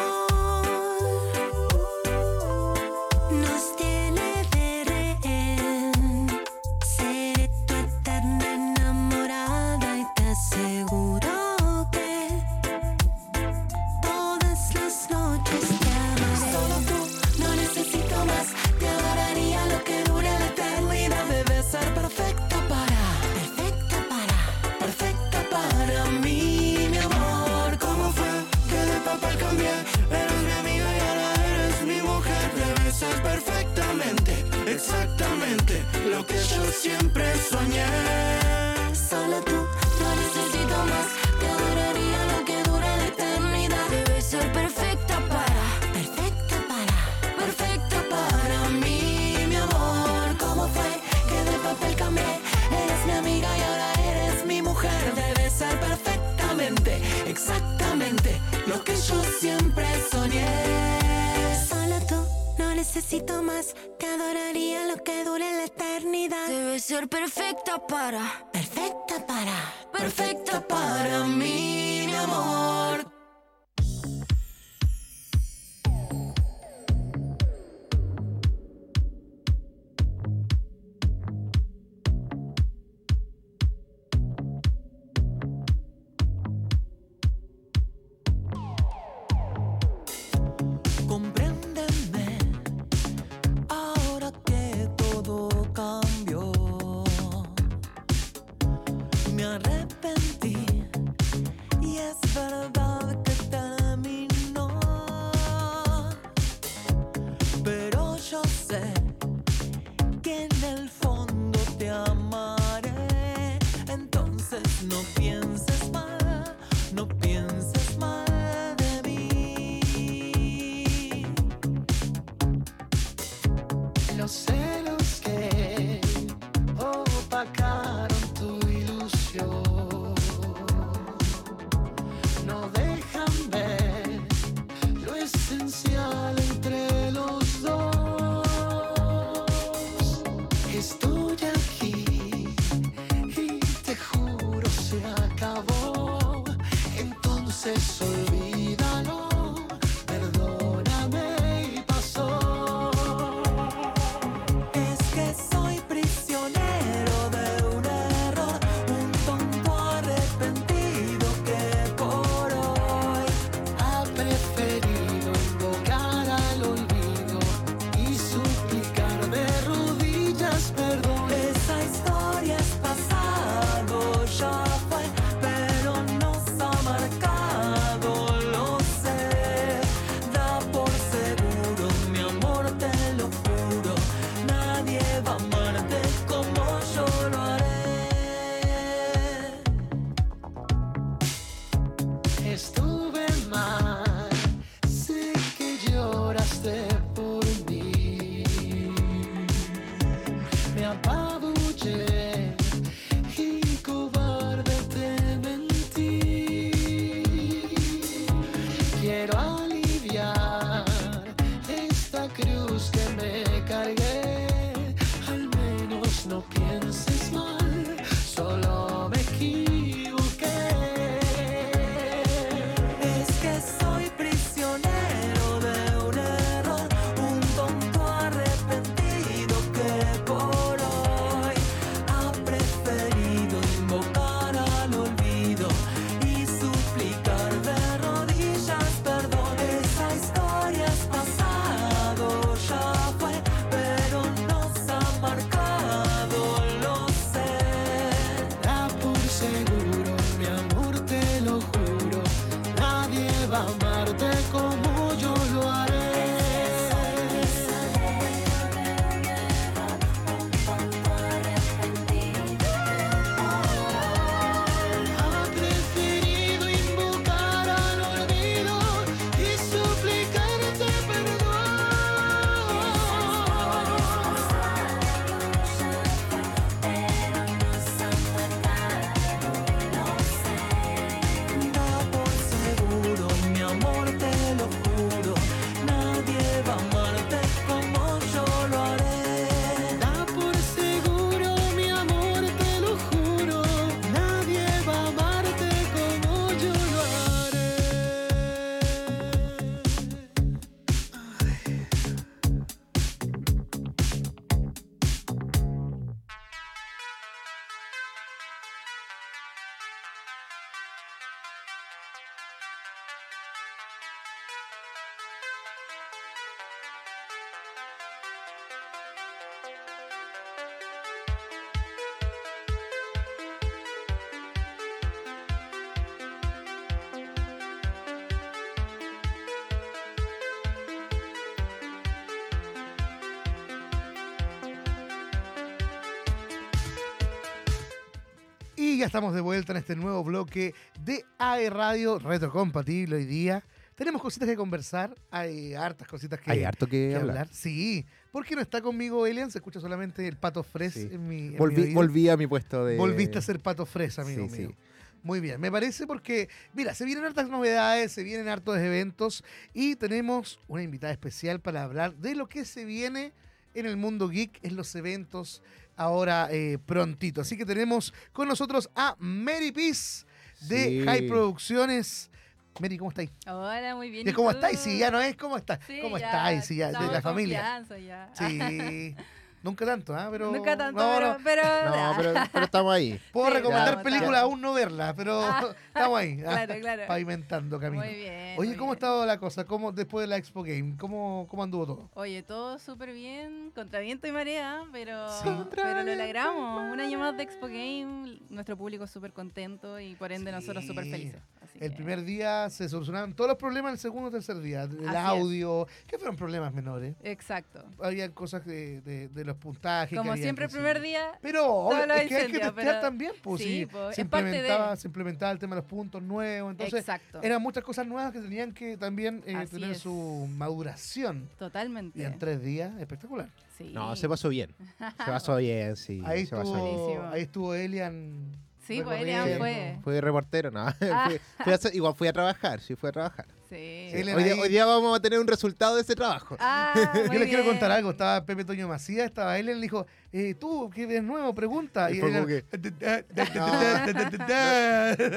Estamos 339.07 339.33
de 339.33 339.41
vuelta 339.41 339.71
en 339.71 339.77
este 339.77 339.95
nuevo 339.95 340.23
bloque 340.23 340.73
de 341.03 341.23
AE 341.37 341.69
Radio 341.69 342.19
Retrocompatible 342.19 343.15
hoy 343.15 343.25
día. 343.25 343.63
Tenemos 343.95 344.21
cositas 344.21 344.47
que 344.47 344.55
conversar, 344.55 345.15
hay 345.31 345.73
hartas 345.73 346.07
cositas 346.07 346.39
que, 346.39 346.51
Hay 346.51 346.63
harto 346.63 346.85
que, 346.85 347.09
que 347.09 347.15
hablar. 347.15 347.29
hablar. 347.37 347.47
Sí, 347.51 348.05
porque 348.31 348.55
no 348.55 348.61
está 348.61 348.81
conmigo 348.81 349.25
Elian, 349.25 349.49
se 349.49 349.57
escucha 349.57 349.79
solamente 349.79 350.27
el 350.27 350.35
pato 350.37 350.61
fres 350.61 350.93
Sí. 350.93 351.09
en 351.11 351.27
mi, 351.27 351.37
en 351.37 351.51
mi 351.53 351.57
Volví, 351.57 351.81
oído. 351.83 351.95
volví 351.95 352.29
a 352.29 352.37
mi 352.37 352.45
puesto 352.47 352.85
de. 352.85 352.97
Volviste 352.97 353.37
a 353.39 353.41
ser 353.41 353.59
pato 353.59 353.85
fres, 353.85 354.19
amigo 354.19 354.47
Sí, 354.49 354.59
mío. 354.59 354.69
sí. 354.69 354.75
Muy 355.23 355.39
bien, 355.39 355.59
me 355.59 355.71
parece 355.71 356.05
porque, 356.05 356.47
mira, 356.73 356.93
se 356.93 357.03
vienen 357.05 357.25
hartas 357.25 357.49
novedades, 357.49 358.11
se 358.11 358.23
vienen 358.23 358.47
hartos 358.49 358.77
eventos 358.77 359.43
y 359.73 359.95
tenemos 359.95 360.59
una 360.67 360.83
invitada 360.83 361.11
especial 361.11 361.59
para 361.59 361.83
hablar 361.83 362.13
de 362.17 362.35
lo 362.35 362.47
que 362.47 362.65
se 362.65 362.85
viene 362.85 363.33
en 363.73 363.85
el 363.87 363.97
mundo 363.97 364.29
geek, 364.29 364.59
en 364.63 364.75
los 364.75 364.93
eventos 364.95 365.63
ahora 365.97 366.47
eh, 366.51 366.77
prontito. 366.85 367.41
Así 367.41 367.57
que 367.57 367.65
tenemos 367.65 368.13
con 368.31 368.47
nosotros 368.47 368.89
a 368.95 369.15
Mary 369.19 369.71
Peace 369.73 370.25
de 370.61 370.77
Sí. 370.85 371.01
High 371.05 371.27
Producciones. 371.27 372.31
Mary, 372.79 372.97
¿cómo 372.97 373.09
estáis? 373.09 373.31
Hola, 373.47 373.95
muy 373.95 374.11
bien. 374.11 374.27
¿Y 374.27 374.29
¿y 374.29 374.33
¿Cómo 374.33 374.51
estáis? 374.51 374.79
Sí, 374.79 374.99
ya 374.99 375.09
no 375.09 375.19
es, 375.19 375.35
¿cómo 375.35 375.57
estás? 375.57 375.79
Sí, 375.87 375.99
¿Cómo 376.01 376.19
ya, 376.19 376.27
estáis? 376.27 376.65
Sí, 376.65 376.75
ya, 376.75 376.87
de 376.91 377.07
la 377.11 377.21
familia. 377.21 377.83
ya. 378.05 378.29
Sí, 378.35 379.15
nunca 379.63 379.85
tanto, 379.85 380.15
¿ah? 380.15 380.27
Pero, 380.31 380.51
Nunca 380.51 380.77
tanto, 380.77 381.01
no, 381.01 381.15
pero, 381.15 381.33
no. 381.33 381.37
pero, 381.43 381.61
No, 381.63 382.13
pero, 382.17 382.33
pero 382.51 382.65
estamos 382.65 382.93
ahí. 382.93 383.19
Puedo 383.31 383.47
Sí, 383.47 383.53
recomendar 383.53 383.87
estamos, 383.89 384.03
películas, 384.03 384.41
aún 384.43 384.61
no 384.61 384.73
verla, 384.73 385.13
pero 385.15 385.41
Ah. 385.41 385.75
estamos 385.87 386.19
ahí. 386.19 386.39
ah, 386.45 386.65
Claro, 386.65 386.75
claro. 386.79 387.03
Pavimentando 387.07 387.79
camino. 387.79 388.03
Muy 388.03 388.13
bien. 388.15 388.55
Oye, 388.59 388.69
muy 388.69 388.77
¿cómo 388.77 388.91
ha 388.91 388.95
bien. 388.95 388.97
estado 388.97 389.25
la 389.25 389.37
cosa? 389.39 389.65
¿Cómo, 389.65 389.91
después 389.91 390.23
de 390.23 390.27
la 390.27 390.37
Expo 390.37 390.63
Game, 390.63 390.95
¿cómo, 390.97 391.47
cómo 391.49 391.63
anduvo 391.63 391.85
todo? 391.85 392.09
Oye, 392.13 392.43
todo 392.43 392.79
súper 392.79 393.13
bien, 393.13 393.71
contra 393.75 393.99
viento 393.99 394.27
y 394.27 394.31
marea, 394.31 394.83
pero, 394.91 395.27
Sí. 395.41 395.49
pero 395.75 396.03
lo 396.03 396.15
logramos. 396.15 396.93
Un 396.93 396.99
año 396.99 397.19
más 397.19 397.35
de 397.37 397.43
Expo 397.43 397.67
Game, 397.67 398.39
nuestro 398.49 398.77
público 398.77 399.05
súper 399.07 399.33
contento 399.33 399.99
y 399.99 400.15
por 400.15 400.31
ende 400.31 400.51
nosotros 400.51 400.85
súper 400.85 401.05
felices. 401.05 401.41
Así 401.61 401.79
El 401.81 401.89
que- 401.91 401.95
primer 401.97 402.23
día 402.23 402.69
se 402.69 402.87
solucionaron 402.87 403.33
todos 403.33 403.49
los 403.49 403.57
problemas, 403.57 403.91
el 403.93 403.99
segundo 403.99 404.29
o 404.29 404.31
tercer 404.31 404.57
día. 404.59 404.83
El 404.83 405.07
Así 405.09 405.17
es. 405.17 405.23
audio, 405.25 405.87
que 406.07 406.17
fueron 406.17 406.35
problemas 406.37 406.73
menores. 406.73 407.15
Exacto. 407.23 407.83
Había 408.01 408.31
cosas 408.33 408.65
de, 408.65 409.01
de- 409.01 409.27
de 409.27 409.43
los 409.47 409.57
puntajes. 409.57 410.17
Como 410.17 410.35
siempre, 410.37 410.65
el 410.65 410.71
primer 410.71 411.01
día, 411.01 411.31
Pero 411.41 411.65
obvio, 411.73 412.05
los 412.05 412.17
es 412.17 412.27
que 412.27 412.35
hay 412.35 412.45
que 412.47 412.59
testear 412.59 412.73
pero- 412.75 412.99
también, 412.99 413.31
pues 413.41 413.61
sí, 413.61 413.85
pues, 413.85 414.15
se, 414.15 414.21
de- 414.21 414.25
implementaba, 414.25 414.95
se 414.95 415.07
implementaba 415.07 415.51
el 415.51 415.59
tema 415.59 415.75
de 415.75 415.81
los 415.81 415.89
puntos 415.89 416.21
nuevos, 416.21 416.71
entonces 416.71 416.99
exacto. 416.99 417.39
eran 417.41 417.61
muchas 417.61 417.83
cosas 417.83 418.05
nuevas 418.07 418.31
que 418.31 418.39
tenían 418.39 418.73
que 418.73 418.97
también 418.97 419.43
eh, 419.45 419.65
tener 419.69 419.91
es. 419.91 419.99
su 419.99 420.47
maduración. 420.51 421.49
Totalmente. 421.57 422.19
Y 422.19 422.23
en 422.23 422.37
tres 422.39 422.61
días, 422.61 422.91
espectacular. 422.99 423.49
Sí. 423.77 423.91
No, 423.93 424.15
se 424.15 424.27
pasó 424.27 424.49
bien. 424.49 424.73
Se 424.97 425.25
pasó 425.25 425.55
bien, 425.57 425.95
sí. 425.95 426.21
ahí, 426.25 426.45
se 426.45 426.55
pasó 426.55 426.73
bien. 426.73 426.85
estuvo, 426.95 427.27
ahí 427.31 427.41
estuvo 427.41 427.73
Elian. 427.73 428.66
Sí, 428.87 429.01
pues. 429.03 429.21
Elian 429.21 429.57
fue. 429.57 429.97
Fui 430.03 430.19
reportero, 430.21 430.71
no. 430.71 430.85
Ah. 430.87 431.27
Fui- 431.29 431.39
fui 431.63 431.73
a 431.73 431.75
hacer- 431.75 431.93
igual 431.95 432.15
fui 432.15 432.27
a 432.27 432.33
trabajar, 432.33 432.79
sí, 432.79 432.95
fui 432.95 433.09
a 433.09 433.11
trabajar. 433.11 433.45
Sí. 433.69 434.11
Hoy 434.15 434.23
día, 434.23 434.53
ahí- 434.53 434.59
hoy 434.61 434.69
día 434.69 434.85
vamos 434.85 435.17
a 435.17 435.21
tener 435.21 435.39
un 435.39 435.47
resultado 435.47 435.95
de 435.97 436.01
ese 436.01 436.15
trabajo. 436.15 436.55
Ah, 436.57 436.93
Yo 437.13 437.37
les 437.37 437.49
quiero 437.49 437.65
contar 437.65 437.91
algo. 437.91 438.11
Estaba 438.11 438.45
Pepe 438.45 438.63
Toño 438.63 438.87
Macías, 438.87 439.25
estaba 439.25 439.59
él, 439.59 439.67
él 439.67 439.75
le 439.77 439.81
dijo, 439.81 440.07
eh, 440.31 440.53
tú, 440.57 440.89
¿qué 440.95 441.05
ves 441.05 441.21
nuevo? 441.21 441.53
Pregunta. 441.53 442.09
Y 442.09 442.19
como 442.21 442.31
era- 442.37 442.45
que- 442.45 442.63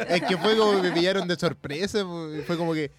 Es 0.09 0.23
que 0.23 0.37
fue 0.37 0.57
como 0.57 0.77
que 0.81 0.89
me 0.89 0.93
pillaron 0.93 1.27
de 1.29 1.37
sorpresa. 1.37 2.05
pues, 2.05 2.45
Fue 2.47 2.57
como 2.57 2.73
que. 2.75 2.91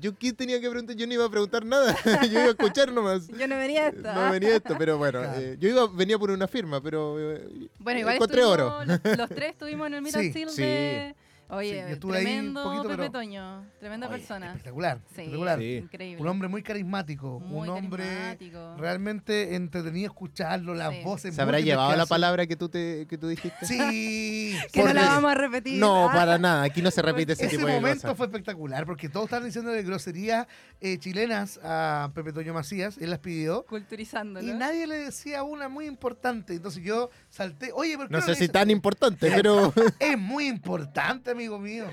Yo 0.00 0.16
qué 0.18 0.32
tenía 0.32 0.60
que 0.60 0.68
preguntar, 0.68 0.94
yo 0.96 1.06
no 1.06 1.14
iba 1.14 1.24
a 1.24 1.30
preguntar 1.30 1.64
nada. 1.64 1.96
Yo 2.24 2.30
iba 2.32 2.42
a 2.42 2.48
escuchar 2.50 2.92
nomás. 2.92 3.26
Yo 3.28 3.46
no 3.48 3.56
venía 3.56 3.86
a 3.86 3.88
esto. 3.88 4.12
No 4.12 4.30
venía 4.30 4.56
esto, 4.56 4.74
pero 4.78 4.98
bueno. 4.98 5.20
Claro. 5.20 5.40
eh, 5.40 5.56
yo 5.58 5.68
iba, 5.70 5.86
venía 5.86 6.18
por 6.18 6.30
una 6.30 6.46
firma, 6.46 6.80
pero. 6.82 7.16
eh, 7.18 7.68
Bueno, 7.78 8.00
igual 8.00 8.16
encontré 8.16 8.44
oro. 8.44 8.82
estuvimos- 8.82 9.00
Los, 9.04 9.18
los 9.18 9.28
tres 9.30 9.50
estuvimos 9.52 9.86
en 9.86 9.94
el 9.94 10.02
Meet 10.02 10.14
Sí, 10.14 10.32
sí. 10.50 10.62
de... 10.62 11.14
Oye, 11.50 11.70
Sí, 11.70 11.76
yo 11.76 11.86
estuve 11.94 12.16
ahí 12.18 12.24
un 12.24 12.26
tremendo 12.30 12.62
poquito, 12.62 12.82
Pepe 12.82 12.96
pero- 12.96 13.10
Toño, 13.10 13.64
tremenda 13.80 14.06
Oye, 14.08 14.18
persona. 14.18 14.46
Espectacular, 14.48 14.98
Sí, 14.98 15.04
espectacular. 15.22 15.58
Sí. 15.58 15.74
increíble. 15.76 16.22
Un 16.22 16.28
hombre 16.28 16.48
muy 16.48 16.62
carismático, 16.62 17.40
Muy 17.40 17.68
un 17.68 17.68
hombre 17.74 18.04
carismático. 18.04 18.76
realmente 18.76 19.54
entretenido 19.54 20.08
escucharlo, 20.08 20.74
las 20.74 20.94
Sí. 20.94 21.02
voces. 21.04 21.34
¿Se 21.34 21.40
habrá 21.40 21.60
llevado 21.60 21.96
la 21.96 22.04
palabra 22.06 22.46
que 22.46 22.56
tú, 22.56 22.68
te, 22.68 23.06
que 23.08 23.16
tú 23.16 23.28
dijiste? 23.28 23.64
Sí. 23.66 24.56
Que 24.72 24.82
no 24.84 24.92
la 24.92 25.02
vamos 25.08 25.30
a 25.30 25.34
repetir. 25.34 25.78
No, 25.80 26.08
Ah, 26.10 26.12
para 26.12 26.38
nada. 26.38 26.62
Aquí 26.64 26.82
no 26.82 26.90
se 26.90 27.00
repite 27.02 27.32
ese, 27.32 27.46
Ese 27.46 27.56
tipo 27.56 27.66
de 27.66 27.74
momento 27.74 28.02
cosas. 28.02 28.16
fue 28.16 28.26
espectacular 28.26 28.84
porque 28.86 29.08
todos 29.08 29.24
estaban 29.26 29.44
diciendo 29.46 29.70
de 29.70 29.82
groserías 29.82 30.46
eh, 30.80 30.98
chilenas 30.98 31.58
a 31.62 32.10
Pepe 32.14 32.32
Toño 32.32 32.52
Macías, 32.54 32.98
él 32.98 33.10
las 33.10 33.18
pidió. 33.20 33.64
Culturizándolo. 33.66 34.46
Y 34.46 34.52
nadie 34.52 34.86
le 34.86 34.96
decía 34.96 35.42
una 35.42 35.68
muy 35.68 35.86
importante. 35.86 36.54
Entonces 36.54 36.82
yo 36.84 37.10
salté. 37.38 37.70
Oye, 37.74 37.96
¿por 37.96 38.08
qué 38.08 38.12
No 38.12 38.20
no 38.20 38.26
sé 38.26 38.34
si 38.34 38.48
tan 38.48 38.70
importante, 38.70 39.30
pero. 39.30 39.72
Es 40.00 40.18
muy 40.18 40.46
importante, 40.48 41.30
amigo 41.30 41.58
mío. 41.58 41.86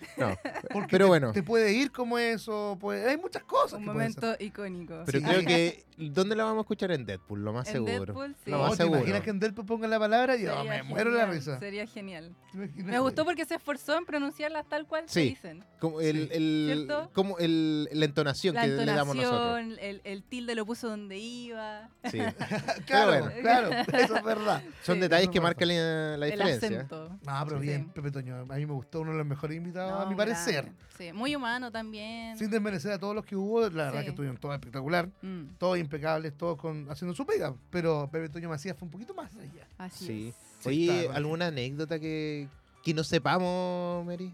No. 0.16 0.34
Porque 0.72 0.88
Pero 0.92 1.04
te- 1.06 1.08
bueno. 1.08 1.32
Te 1.32 1.42
puede 1.42 1.72
ir 1.74 1.92
como 1.92 2.18
eso. 2.18 2.76
puede- 2.80 3.08
hay 3.10 3.16
muchas 3.18 3.42
cosas. 3.44 3.74
Un 3.74 3.84
que 3.84 3.90
momento 3.90 4.34
icónico. 4.38 5.02
Pero 5.04 5.18
Sí. 5.18 5.24
creo 5.24 5.40
que. 5.44 5.84
¿Dónde 5.98 6.36
la 6.36 6.44
vamos 6.44 6.58
a 6.58 6.60
escuchar? 6.62 6.90
En 6.92 7.06
Deadpool, 7.06 7.42
lo 7.42 7.54
más 7.54 7.66
En 7.68 7.72
seguro. 7.74 7.92
Deadpool, 8.04 8.36
sí. 8.44 8.50
Lo 8.50 8.58
No, 8.58 8.62
más 8.64 8.72
¿te 8.72 8.76
seguro. 8.78 8.98
imaginas 8.98 9.22
que 9.22 9.30
en 9.30 9.40
Delpo 9.40 9.64
ponga 9.64 9.88
la 9.88 9.98
palabra? 9.98 10.36
Yo 10.36 10.54
Sería 10.54 10.70
me 10.70 10.82
muero 10.82 11.10
la 11.10 11.20
genial, 11.20 11.36
risa. 11.36 11.58
Sería 11.58 11.86
genial. 11.86 12.34
¿Te? 12.52 12.68
Me 12.82 12.98
gustó 13.00 13.24
porque 13.24 13.46
se 13.46 13.54
esforzó 13.54 13.96
en 13.96 14.04
pronunciarlas 14.04 14.66
tal 14.68 14.86
cual 14.86 15.04
se 15.08 15.22
Sí. 15.22 15.28
dicen. 15.30 15.64
Como 15.80 16.02
el, 16.02 16.28
el, 16.32 16.90
como 17.14 17.38
el, 17.38 17.88
la 17.92 18.04
entonación 18.04 18.54
La 18.56 18.62
que 18.62 18.68
le 18.68 18.84
damos 18.84 19.16
nosotros. 19.16 19.58
entonación, 19.60 19.78
el, 19.80 20.00
el 20.04 20.22
tilde 20.22 20.54
lo 20.54 20.66
puso 20.66 20.88
donde 20.88 21.16
iba. 21.18 21.88
Sí. 22.10 22.18
Claro, 22.86 23.24
bueno. 23.24 23.40
claro, 23.40 23.70
eso 23.70 24.16
es 24.16 24.22
verdad. 24.22 24.62
Son 24.82 24.96
Sí. 24.96 25.00
detalles 25.00 25.28
que 25.30 25.40
marcan 25.40 25.68
la, 25.68 26.16
la 26.18 26.26
el 26.26 26.32
diferencia. 26.32 26.68
acento. 26.68 27.18
No, 27.26 27.44
pero 27.46 27.58
Sí. 27.60 27.66
bien, 27.66 27.88
Pepe 27.90 28.10
Toño. 28.10 28.36
A 28.36 28.44
mí 28.44 28.66
me 28.66 28.72
gustó 28.74 29.00
uno 29.00 29.12
de 29.12 29.18
los 29.18 29.26
mejores 29.26 29.56
invitados, 29.56 29.85
No, 29.88 30.00
a 30.00 30.06
mi 30.06 30.14
parecer. 30.14 30.64
grande. 30.64 30.80
Sí, 30.96 31.12
muy 31.12 31.36
humano 31.36 31.70
también. 31.70 32.38
Sin 32.38 32.50
desmerecer 32.50 32.92
a 32.92 32.98
todos 32.98 33.14
los 33.14 33.24
que 33.24 33.36
hubo, 33.36 33.60
la 33.68 33.84
verdad 33.86 34.02
que 34.02 34.08
estuvieron 34.10 34.38
todos 34.38 34.54
espectacular, 34.54 35.08
Mm, 35.20 35.56
todos 35.58 35.78
impecables, 35.78 36.34
todos 36.36 36.56
con, 36.56 36.90
haciendo 36.90 37.14
su 37.14 37.26
pega. 37.26 37.54
Pero 37.70 38.08
Pepe 38.10 38.28
Toño 38.30 38.48
Macías 38.48 38.76
fue 38.78 38.86
un 38.86 38.92
poquito 38.92 39.14
más 39.14 39.34
allá. 39.36 39.66
así 39.78 40.06
Sí. 40.06 40.28
es. 40.28 40.34
Sí, 40.60 40.68
Oye, 40.70 41.02
está, 41.02 41.16
¿alguna 41.16 41.46
anécdota 41.48 41.98
que, 42.00 42.48
que 42.82 42.94
no 42.94 43.04
sepamos, 43.04 44.06
Mary? 44.06 44.32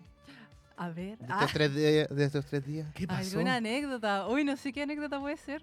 A 0.76 0.88
ver. 0.88 1.18
De 1.18 1.26
ah, 1.28 1.38
estos, 1.40 1.52
tres, 1.52 1.74
días- 1.74 2.08
de 2.08 2.24
estos 2.24 2.46
tres 2.46 2.64
días. 2.64 2.86
¿Qué 2.94 3.06
pasó? 3.08 3.20
¿Alguna 3.38 3.56
anécdota? 3.56 4.28
Uy, 4.28 4.44
no 4.44 4.56
sé 4.56 4.72
qué 4.72 4.82
anécdota 4.82 5.18
puede 5.20 5.36
ser. 5.36 5.62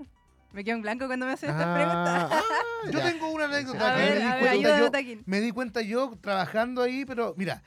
Me 0.51 0.63
quedo 0.63 0.75
en 0.77 0.81
blanco 0.81 1.07
cuando 1.07 1.25
me 1.27 1.31
hacen 1.33 1.49
estas 1.51 1.65
Ah, 1.65 1.73
preguntas. 1.75 2.29
ah, 2.31 2.41
Yo 2.91 2.99
ya. 2.99 3.05
tengo 3.11 3.29
una 3.31 3.45
anécdota 3.45 3.93
A 3.93 3.95
que 3.95 4.01
ver, 4.01 4.13
me, 4.13 4.19
di 4.19 4.25
ver, 4.25 4.39
cuenta 4.73 5.01
yo, 5.01 5.15
me 5.25 5.41
di 5.41 5.51
cuenta 5.51 5.81
yo 5.81 6.17
trabajando 6.21 6.81
ahí, 6.81 7.05
pero 7.05 7.33
mira, 7.37 7.61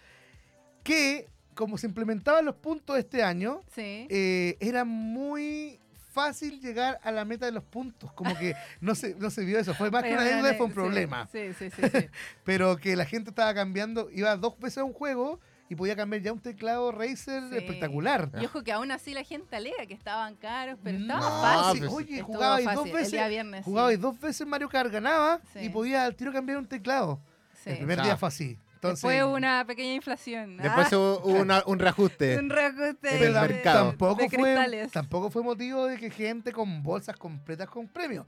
que 0.83 1.29
como 1.55 1.79
se 1.79 1.87
implementaban 1.87 2.45
los 2.45 2.57
puntos 2.57 2.99
este 2.99 3.23
año, 3.23 3.61
Sí. 3.75 4.07
eh, 4.11 4.57
era 4.61 4.85
muy 4.85 5.79
fácil 6.13 6.61
llegar 6.61 6.99
a 7.03 7.11
la 7.11 7.25
meta 7.25 7.47
de 7.47 7.53
los 7.53 7.65
puntos. 7.65 8.13
Como 8.13 8.37
que 8.37 8.55
no 8.81 8.95
se, 8.95 9.15
no 9.15 9.31
se 9.31 9.45
vio 9.45 9.59
eso. 9.59 9.73
Fue 9.75 9.91
más 9.91 10.03
que 10.03 10.13
una 10.13 10.23
anécdota, 10.23 10.55
fue 10.55 10.67
un 10.67 10.73
problema. 10.73 11.27
Sí, 11.33 11.53
sí, 11.59 11.71
sí. 11.71 11.83
sí. 11.91 12.07
Pero 12.45 12.77
que 12.77 12.97
la 12.97 13.05
gente 13.07 13.31
estaba 13.31 13.55
cambiando, 13.55 14.11
iba 14.13 14.37
dos 14.37 14.59
veces 14.59 14.79
a 14.79 14.85
un 14.85 14.93
juego 14.93 15.41
y 15.71 15.75
podía 15.75 15.97
cambiar 15.97 16.21
ya 16.21 16.33
un 16.35 16.41
teclado 16.41 16.93
Razer 16.93 17.43
Sí. 17.49 17.57
espectacular. 17.57 18.31
Y 18.43 18.45
ojo 18.45 18.63
que 18.63 18.73
aún 18.73 18.91
así 18.91 19.15
la 19.15 19.25
gente 19.25 19.57
alega 19.57 19.87
que 19.87 19.95
estaban 19.95 20.35
caros, 20.37 20.79
pero 20.85 20.99
estaban 20.99 21.23
No, 21.23 21.41
fácil. 21.41 21.81
pues, 21.81 21.93
oye, 21.95 22.21
jugabais 22.21 22.65
dos 22.67 22.75
fácil, 22.75 22.91
El 22.91 22.97
veces, 22.97 23.13
día 23.13 23.29
viernes. 23.29 23.65
jugabais 23.65 23.97
sí. 23.97 24.03
dos 24.03 24.21
veces 24.21 24.47
Mario 24.47 24.69
Kart, 24.69 24.93
ganaba 24.93 25.41
Sí. 25.55 25.61
y 25.61 25.69
podía 25.71 26.05
al 26.05 26.15
tiro 26.15 26.31
cambiar 26.31 26.59
un 26.59 26.67
teclado. 26.67 27.21
Sí. 27.65 27.71
El 27.71 27.77
primer 27.79 28.01
Ah. 28.01 28.03
día 28.05 28.17
fue 28.19 28.29
así. 28.29 28.59
Entonces, 28.83 29.03
Después 29.05 29.23
hubo 29.23 29.37
una 29.37 29.65
pequeña 29.65 29.95
inflación. 29.95 30.57
Después 30.57 30.93
Ah, 30.93 30.97
hubo 30.99 31.21
hubo 31.21 31.41
una- 31.43 31.63
un 31.67 31.79
reajuste. 31.79 32.37
un 32.37 32.51
reajuste 32.51 33.17
en 33.17 33.23
el 33.29 33.33
mercado. 33.33 33.89
tampoco 33.91 34.23
de 34.23 34.29
fue, 34.29 34.39
cristales. 34.43 34.91
tampoco 34.91 35.31
fue 35.31 35.45
motivo 35.45 35.87
de 35.87 35.99
que 35.99 36.11
gente 36.11 36.51
con 36.51 36.83
bolsas 36.83 37.17
completas 37.17 37.69
con 37.69 37.87
premios. 37.87 38.27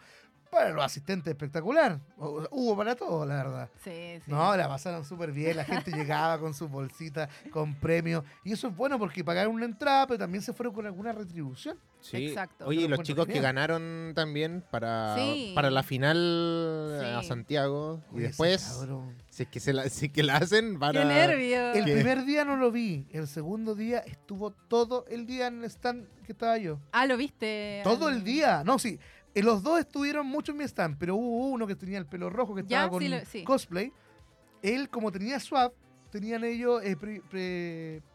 Para 0.55 0.71
los 0.71 0.85
asistentes 0.85 1.31
espectacular. 1.33 1.99
Hu- 2.17 2.49
Hubo 2.51 2.77
para 2.77 2.95
todo, 2.95 3.27
la 3.27 3.37
verdad. 3.37 3.69
Sí, 3.83 3.90
sí. 4.25 4.31
No, 4.31 4.57
la 4.57 4.69
pasaron 4.69 5.05
súper 5.05 5.33
bien. 5.33 5.57
La 5.57 5.64
gente 5.64 5.90
llegaba 5.97 6.38
con 6.38 6.55
sus 6.55 6.71
bolsitas, 6.71 7.29
con 7.51 7.75
premios. 7.75 8.25
Y 8.45 8.53
eso 8.53 8.69
es 8.69 8.77
bueno 8.77 8.99
porque 8.99 9.25
pagaron 9.25 9.55
una 9.55 9.64
entrada, 9.64 10.07
pero 10.07 10.19
también 10.19 10.43
se 10.43 10.53
fueron 10.53 10.75
con 10.75 10.87
alguna 10.87 11.12
retribución. 11.12 11.79
Sí. 12.01 12.29
Exacto. 12.29 12.67
Oye, 12.67 12.83
y 12.83 12.88
lo 12.88 12.97
los 12.97 13.05
chicos 13.07 13.27
que 13.27 13.40
ganaron 13.40 14.12
también 14.14 14.62
para, 14.71 15.17
Sí. 15.17 15.53
para 15.55 15.71
la 15.71 15.83
final 15.83 17.01
a 17.17 17.23
Sí. 17.23 17.29
Santiago. 17.29 18.03
Y 18.12 18.17
Oye, 18.17 18.27
después, 18.29 18.62
cabrón. 18.79 19.14
si 19.31 19.43
es, 19.45 19.49
que 19.49 19.59
se 19.61 19.73
la, 19.73 19.88
si 19.88 20.07
es 20.07 20.12
que 20.12 20.23
la 20.23 20.37
hacen, 20.37 20.79
van 20.79 20.93
¡Qué 20.93 20.99
a... 21.01 21.05
nervio! 21.05 21.73
El 21.73 21.85
¿Qué? 21.85 21.95
primer 21.95 22.25
día 22.25 22.45
no 22.45 22.57
lo 22.57 22.71
vi. 22.71 23.07
El 23.11 23.27
segundo 23.27 23.75
día 23.75 23.99
estuvo 24.01 24.51
todo 24.51 25.05
el 25.09 25.27
día 25.27 25.47
en 25.49 25.61
el 25.61 25.64
stand 25.64 26.07
que 26.27 26.33
estaba 26.33 26.59
yo. 26.59 26.79
Ah, 26.93 27.07
¿lo 27.07 27.17
viste? 27.17 27.81
Todo 27.85 28.09
al- 28.09 28.17
el 28.17 28.25
día. 28.25 28.62
No, 28.64 28.79
sí. 28.79 28.99
Eh, 29.35 29.42
Los 29.42 29.62
dos 29.62 29.81
estuvieron 29.81 30.27
mucho 30.27 30.53
en 30.53 30.59
mi 30.59 30.64
stand, 30.64 30.97
pero 30.99 31.16
hubo 31.16 31.49
uno 31.49 31.66
que 31.66 31.75
tenía 31.77 31.99
el 31.99 32.07
pelo 32.07 32.31
rojo, 32.31 32.55
que 32.55 32.62
Ya, 32.62 32.79
estaba 32.79 32.90
con 32.90 33.01
sí 33.03 33.09
lo- 33.09 33.25
sí. 33.25 33.44
cosplay. 33.44 33.92
Él, 34.62 34.88
como 34.88 35.11
tenía 35.12 35.38
swap, 35.40 35.75
tenían 36.11 36.44
ellos 36.44 36.83
eh, 36.85 36.97
pri- 36.97 37.23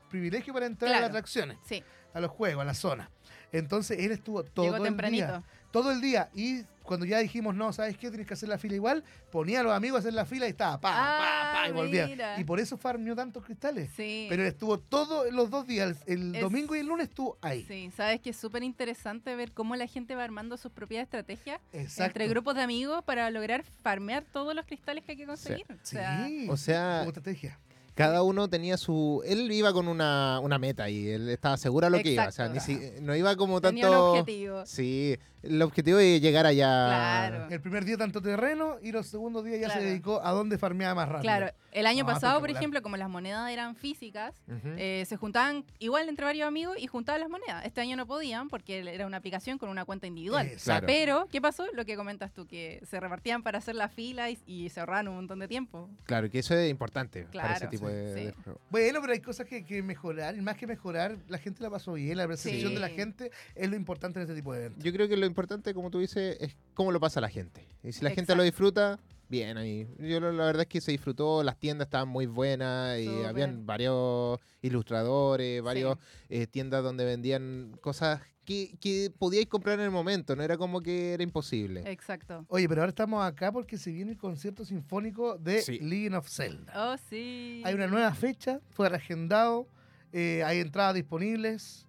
privilegio 0.10 0.54
para 0.54 0.66
entrar 0.66 0.94
a 0.96 1.00
las 1.02 1.10
atracciones, 1.10 1.58
Sí, 1.66 1.84
a 2.14 2.20
los 2.20 2.32
juegos, 2.32 2.62
a 2.64 2.66
la 2.66 2.74
zona. 2.74 3.10
Entonces 3.52 4.00
él 4.00 4.12
estuvo 4.12 4.44
todo 4.44 4.66
llegó 4.66 4.78
el 4.78 4.84
tempranito. 4.84 5.26
día. 5.28 5.44
Todo 5.72 5.92
el 5.92 6.02
día. 6.02 6.30
Y 6.34 6.64
cuando 6.90 7.06
ya 7.06 7.20
dijimos, 7.20 7.54
no, 7.54 7.72
¿sabes 7.72 7.96
qué? 8.00 8.10
Tienes 8.10 8.26
que 8.26 8.34
hacer 8.34 8.50
la 8.50 8.58
fila 8.58 8.74
igual, 8.74 9.04
ponía 9.32 9.60
a 9.60 9.64
los 9.64 9.74
amigos 9.74 9.98
a 9.98 10.00
hacer 10.00 10.14
la 10.16 10.26
fila 10.26 10.48
y 10.48 10.50
estaba, 10.50 10.82
pa, 10.82 10.90
pa, 10.92 11.52
pa, 11.54 11.68
y 11.68 11.70
Ah, 11.70 11.72
volvía. 11.72 12.08
mira. 12.08 12.40
Y 12.40 12.44
por 12.44 12.60
eso 12.60 12.78
farmeó 12.78 13.16
tantos 13.16 13.46
cristales. 13.46 13.92
Sí. 13.96 14.26
Pero 14.28 14.44
estuvo 14.44 14.80
todos 14.80 15.32
los 15.32 15.52
dos 15.52 15.68
días, 15.68 15.98
el 16.08 16.34
Es- 16.34 16.42
domingo 16.42 16.76
y 16.76 16.80
el 16.80 16.88
lunes 16.88 17.10
estuvo 17.10 17.38
ahí. 17.44 17.64
Sí, 17.68 17.92
sabes 17.96 18.22
que 18.22 18.32
es 18.32 18.38
súper 18.38 18.64
interesante 18.64 19.36
ver 19.36 19.52
cómo 19.52 19.76
la 19.76 19.86
gente 19.86 20.16
va 20.16 20.24
armando 20.24 20.58
sus 20.58 20.72
propias 20.72 21.04
estrategias 21.04 21.62
Exacto. 21.74 22.06
entre 22.06 22.28
grupos 22.28 22.56
de 22.56 22.64
amigos 22.64 23.04
para 23.04 23.30
lograr 23.30 23.64
farmear 23.84 24.24
todos 24.24 24.56
los 24.56 24.66
cristales 24.66 25.04
que 25.06 25.12
hay 25.12 25.18
que 25.20 25.28
conseguir. 25.28 25.66
O 25.70 25.76
Sí, 25.84 25.96
sea, 25.96 26.28
O 26.50 26.58
sea, 26.58 26.98
como 27.02 27.10
estrategia. 27.12 27.60
Cada 28.00 28.24
uno 28.24 28.48
tenía 28.50 28.78
su. 28.78 29.22
Él 29.26 29.52
iba 29.52 29.74
con 29.74 29.90
una, 29.90 30.40
una 30.42 30.58
meta 30.58 30.90
y 30.90 31.10
él 31.10 31.28
estaba 31.28 31.58
seguro 31.58 31.88
de 31.90 31.98
lo 31.98 32.02
que 32.02 32.14
iba. 32.14 32.30
O 32.30 32.32
sea, 32.32 32.48
ni 32.48 32.62
si- 32.62 32.80
no 33.02 33.14
iba 33.14 33.36
como 33.36 33.60
tanto. 33.60 33.82
tenía 33.82 33.90
un 33.90 33.96
objetivo. 34.18 34.66
Sí, 34.66 35.18
el 35.44 35.62
objetivo 35.62 36.00
es 36.00 36.22
llegar 36.22 36.46
allá. 36.46 36.86
Claro. 36.88 37.48
El 37.50 37.60
primer 37.60 37.84
día 37.84 37.98
tanto 37.98 38.22
terreno 38.22 38.78
y 38.82 38.94
los 38.94 39.06
segundos 39.08 39.44
días 39.44 39.60
ya 39.60 39.70
se 39.70 39.82
dedicó 39.82 40.22
a 40.24 40.32
dónde 40.32 40.58
farmeaba 40.58 40.96
más 40.96 41.10
rápido. 41.10 41.24
Claro, 41.24 41.52
el 41.74 41.86
año 41.88 42.06
Ah, 42.08 42.14
pasado, 42.14 42.40
por 42.40 42.50
ejemplo, 42.50 42.82
como 42.82 42.96
las 42.96 43.10
monedas 43.10 43.50
eran 43.52 43.76
físicas, 43.76 44.34
eh, 44.78 45.04
se 45.06 45.18
juntaban 45.18 45.66
igual 45.80 46.08
entre 46.08 46.24
varios 46.24 46.48
amigos 46.48 46.78
y 46.80 46.88
juntaban 46.88 47.20
las 47.20 47.30
monedas. 47.30 47.66
Este 47.66 47.82
año 47.82 47.98
no 47.98 48.06
podían 48.08 48.48
porque 48.48 48.80
era 48.80 49.06
una 49.08 49.18
aplicación 49.18 49.58
con 49.58 49.68
una 49.70 49.84
cuenta 49.84 50.08
individual. 50.08 50.48
Exacto. 50.48 50.64
Claro. 50.64 50.88
Pero, 50.88 51.28
¿qué 51.30 51.42
pasó? 51.42 51.66
Lo 51.74 51.84
que 51.84 51.98
comentas 51.98 52.32
tú, 52.32 52.46
que 52.48 52.82
se 52.90 52.98
repartían 53.02 53.44
para 53.44 53.58
hacer 53.58 53.76
la 53.76 53.90
fila 53.90 54.30
y, 54.30 54.38
y 54.48 54.70
se 54.70 54.80
ahorraban 54.80 55.10
un 55.10 55.16
montón 55.16 55.40
de 55.40 55.48
tiempo. 55.50 55.90
Claro, 56.06 56.30
que 56.30 56.40
eso 56.40 56.56
es 56.56 56.70
importante 56.72 57.24
para 57.24 57.32
Claro, 57.32 57.56
ese 57.56 57.68
tipo 57.68 57.89
de, 57.90 58.32
sí. 58.32 58.52
Bueno, 58.70 59.00
pero 59.02 59.14
hay 59.14 59.20
cosas 59.22 59.46
que, 59.48 59.66
que 59.66 59.82
mejorar, 59.84 60.36
y 60.36 60.42
más 60.42 60.58
que 60.58 60.68
mejorar, 60.68 61.18
la 61.28 61.38
gente 61.38 61.62
la 61.64 61.70
pasó 61.70 61.94
bien, 61.94 62.18
la 62.18 62.28
percepción 62.28 62.70
Sí. 62.70 62.74
de 62.76 62.80
la 62.82 62.90
gente 62.90 63.32
es 63.56 63.70
lo 63.70 63.76
importante 63.76 64.20
en 64.20 64.24
este 64.24 64.36
tipo 64.36 64.54
de 64.54 64.60
eventos. 64.66 64.84
Yo 64.84 64.92
creo 64.94 65.08
que 65.08 65.18
lo 65.18 65.26
importante, 65.26 65.74
como 65.74 65.90
tú 65.92 66.00
dices, 66.00 66.38
es 66.40 66.56
cómo 66.74 66.92
lo 66.92 67.00
pasa 67.00 67.20
la 67.22 67.30
gente. 67.30 67.68
Y 67.84 67.92
si 67.92 68.04
la 68.04 68.10
gente 68.12 68.36
lo 68.36 68.44
Exacto. 68.44 68.44
disfruta, 68.44 69.00
bien 69.30 69.58
ahí. 69.58 69.88
Yo 70.00 70.20
lo- 70.20 70.32
la 70.32 70.46
verdad 70.46 70.64
es 70.64 70.68
que 70.68 70.82
se 70.82 70.92
disfrutó, 70.92 71.44
las 71.44 71.58
tiendas 71.58 71.86
estaban 71.88 72.08
muy 72.10 72.26
buenas 72.26 73.00
y 73.00 73.06
Súper. 73.06 73.26
habían 73.28 73.66
varios 73.66 74.40
ilustradores, 74.62 75.62
varios 75.62 75.98
eh, 76.30 76.48
tiendas 76.48 76.84
donde 76.84 77.06
vendían 77.06 77.78
cosas 77.82 78.22
que, 78.46 78.76
que 78.82 79.12
podíais 79.18 79.46
comprar 79.46 79.78
en 79.80 79.86
el 79.86 79.92
momento, 79.92 80.36
no 80.36 80.42
era 80.42 80.58
como 80.58 80.82
que 80.82 81.14
era 81.14 81.22
imposible. 81.22 81.84
Exacto. 81.86 82.46
Oye, 82.48 82.68
pero 82.68 82.82
ahora 82.82 82.90
estamos 82.90 83.24
acá 83.24 83.52
porque 83.52 83.78
se 83.78 83.92
viene 83.92 84.12
el 84.14 84.18
concierto 84.18 84.66
sinfónico 84.66 85.38
de 85.38 85.62
Sí. 85.62 85.78
Legend 85.80 86.16
of 86.16 86.28
Zelda. 86.28 86.74
Oh, 86.76 86.98
sí. 87.10 87.62
Hay 87.64 87.76
una 87.76 87.86
nueva 87.88 88.14
fecha, 88.16 88.60
fue 88.72 88.90
reagendado, 88.90 89.68
eh, 90.12 90.42
hay 90.44 90.60
entradas 90.60 90.96
disponibles. 90.96 91.86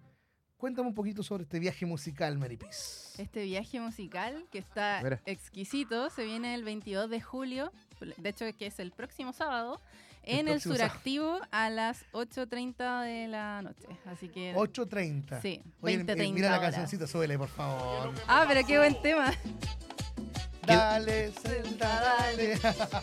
Cuéntame 0.61 0.89
un 0.89 0.93
poquito 0.93 1.23
sobre 1.23 1.41
este 1.41 1.57
viaje 1.57 1.87
musical, 1.87 2.37
Mary 2.37 2.55
Peace. 2.55 3.19
Este 3.19 3.45
viaje 3.45 3.79
musical 3.79 4.45
que 4.51 4.59
está 4.59 4.99
Mira. 5.03 5.19
exquisito 5.25 6.11
se 6.11 6.23
viene 6.23 6.53
el 6.53 6.63
22 6.63 7.09
de 7.09 7.19
julio, 7.19 7.71
de 7.99 8.29
hecho 8.29 8.45
que 8.55 8.67
es 8.67 8.77
el 8.77 8.91
próximo 8.91 9.33
sábado, 9.33 9.81
en 10.21 10.47
el 10.47 10.61
sábado. 10.61 10.77
Suractivo 10.77 11.39
a 11.49 11.71
las 11.71 12.05
8.30 12.11 13.01
de 13.05 13.27
la 13.27 13.63
noche. 13.63 13.87
Así 14.05 14.29
que... 14.29 14.53
8.30. 14.53 15.41
Sí, 15.41 15.63
Oye, 15.81 15.97
20, 15.97 16.11
eh, 16.11 16.15
30 16.15 16.35
mira 16.35 16.49
la 16.51 16.57
horas. 16.59 16.69
cancioncita, 16.69 17.07
súbele, 17.07 17.39
por 17.39 17.49
favor. 17.49 18.13
Ah, 18.27 18.45
pero 18.47 18.63
qué 18.67 18.77
buen 18.77 19.01
tema. 19.01 19.33
Dale, 20.67 21.31
Zelda, 21.31 22.01
dale. 22.01 22.59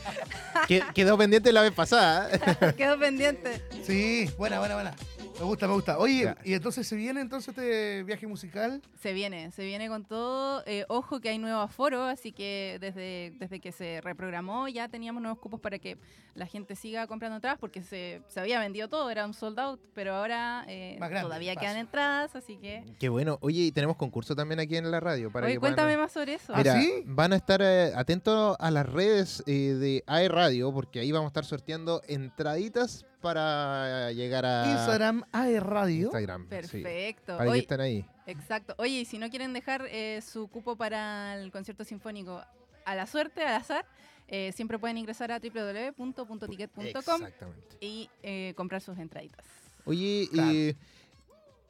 Que- 0.68 0.85
quedó 0.94 1.18
pendiente 1.18 1.53
la 1.53 1.62
vez 1.62 1.73
pasada. 1.73 2.31
¿eh? 2.33 2.75
Quedó 2.77 2.97
pendiente. 3.01 3.64
sí, 3.83 4.31
buena, 4.38 4.61
buena, 4.61 4.75
buena. 4.75 4.94
Me 5.38 5.44
gusta, 5.44 5.68
me 5.68 5.74
gusta. 5.74 5.98
Oye, 5.98 6.24
Ya. 6.24 6.37
y 6.44 6.55
entonces 6.55 6.85
se 6.85 6.96
viene 6.96 7.20
entonces 7.20 7.51
este 7.57 8.03
viaje 8.03 8.27
musical. 8.27 8.83
Se 9.01 9.12
viene, 9.12 9.53
se 9.53 9.64
viene 9.64 9.87
con 9.88 10.05
todo. 10.05 10.64
Eh, 10.66 10.85
ojo 10.88 11.20
que 11.20 11.29
hay 11.29 11.38
nuevo 11.38 11.61
aforo, 11.61 12.03
así 12.03 12.33
que 12.33 12.79
desde, 12.81 13.33
desde 13.38 13.61
que 13.61 13.70
se 13.70 14.01
reprogramó 14.01 14.66
ya 14.66 14.88
teníamos 14.88 15.22
nuevos 15.22 15.38
cupos 15.38 15.61
para 15.61 15.79
que 15.79 15.96
la 16.35 16.46
gente 16.46 16.74
siga 16.74 17.07
comprando 17.07 17.37
entradas 17.37 17.59
porque 17.61 17.83
se, 17.85 18.20
se 18.27 18.40
había 18.40 18.59
vendido 18.59 18.88
todo, 18.88 19.11
era 19.11 19.24
un 19.27 19.33
sold 19.33 19.61
out, 19.61 19.81
pero 19.94 20.14
ahora 20.16 20.64
eh, 20.66 20.96
grande 20.98 21.20
todavía 21.20 21.55
quedan 21.55 21.77
entradas, 21.77 22.35
así 22.35 22.57
que... 22.57 22.85
Qué 22.98 23.09
bueno. 23.09 23.38
Oye, 23.40 23.61
y 23.62 23.72
tenemos 23.72 23.96
concurso 23.96 24.35
también 24.35 24.59
aquí 24.59 24.77
en 24.77 24.90
la 24.90 24.98
radio. 24.98 25.31
Para 25.31 25.46
Oye, 25.46 25.55
que 25.55 25.61
puedan- 25.61 25.74
cuéntame 25.77 25.96
más 25.96 26.11
sobre 26.11 26.35
eso. 26.35 26.53
¿Ah, 26.53 26.59
Mira, 26.59 26.81
sí? 26.81 27.03
van 27.07 27.33
a 27.33 27.37
estar 27.37 27.61
eh, 27.62 27.92
atentos 27.94 28.57
a 28.59 28.70
las 28.72 28.88
redes 28.88 29.44
eh, 29.46 29.53
de 29.74 30.03
AE 30.09 30.29
Radio, 30.29 30.72
porque 30.72 30.98
ahí 30.98 31.12
vamos 31.12 31.27
a 31.27 31.31
estar 31.31 31.44
sorteando 31.44 32.03
entraditas 32.09 33.05
para 33.21 34.13
llegar 34.13 34.47
a 34.47 34.71
Instagram, 34.71 35.25
AE 35.33 35.61
Radio. 35.61 36.05
Instagram, 36.07 36.43
sí, 36.45 36.49
Perfecto. 36.49 37.33
para 37.37 37.45
que 37.45 37.51
Oye, 37.51 37.61
estén 37.61 37.81
ahí. 37.81 38.07
exacto. 38.27 38.75
Oye, 38.79 39.01
y 39.01 39.05
si 39.05 39.19
no 39.19 39.29
quieren 39.31 39.53
dejar 39.53 39.87
eh, 39.91 40.21
su 40.23 40.49
cupo 40.49 40.77
para 40.77 41.37
el 41.37 41.51
concierto 41.51 41.85
sinfónico 41.85 42.43
a 42.85 42.95
la 42.95 43.07
suerte, 43.07 43.45
al 43.45 43.55
azar, 43.55 43.85
eh, 44.29 44.53
siempre 44.53 44.79
pueden 44.79 44.99
ingresar 44.99 45.33
a 45.33 45.37
Exactamente. 45.37 47.77
y 47.81 48.09
eh, 48.23 48.53
comprar 48.57 48.81
sus 48.81 48.99
entraditas. 48.99 49.45
Oye, 49.85 50.29
Claro. 50.33 50.53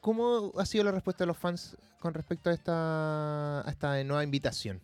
¿cómo 0.01 0.51
ha 0.57 0.65
sido 0.65 0.83
la 0.83 0.91
respuesta 0.91 1.23
de 1.23 1.27
los 1.27 1.37
fans 1.37 1.77
con 1.99 2.13
respecto 2.13 2.49
a 2.49 2.53
esta, 2.53 3.67
a 3.67 3.69
esta 3.69 4.03
nueva 4.03 4.23
invitación? 4.23 4.81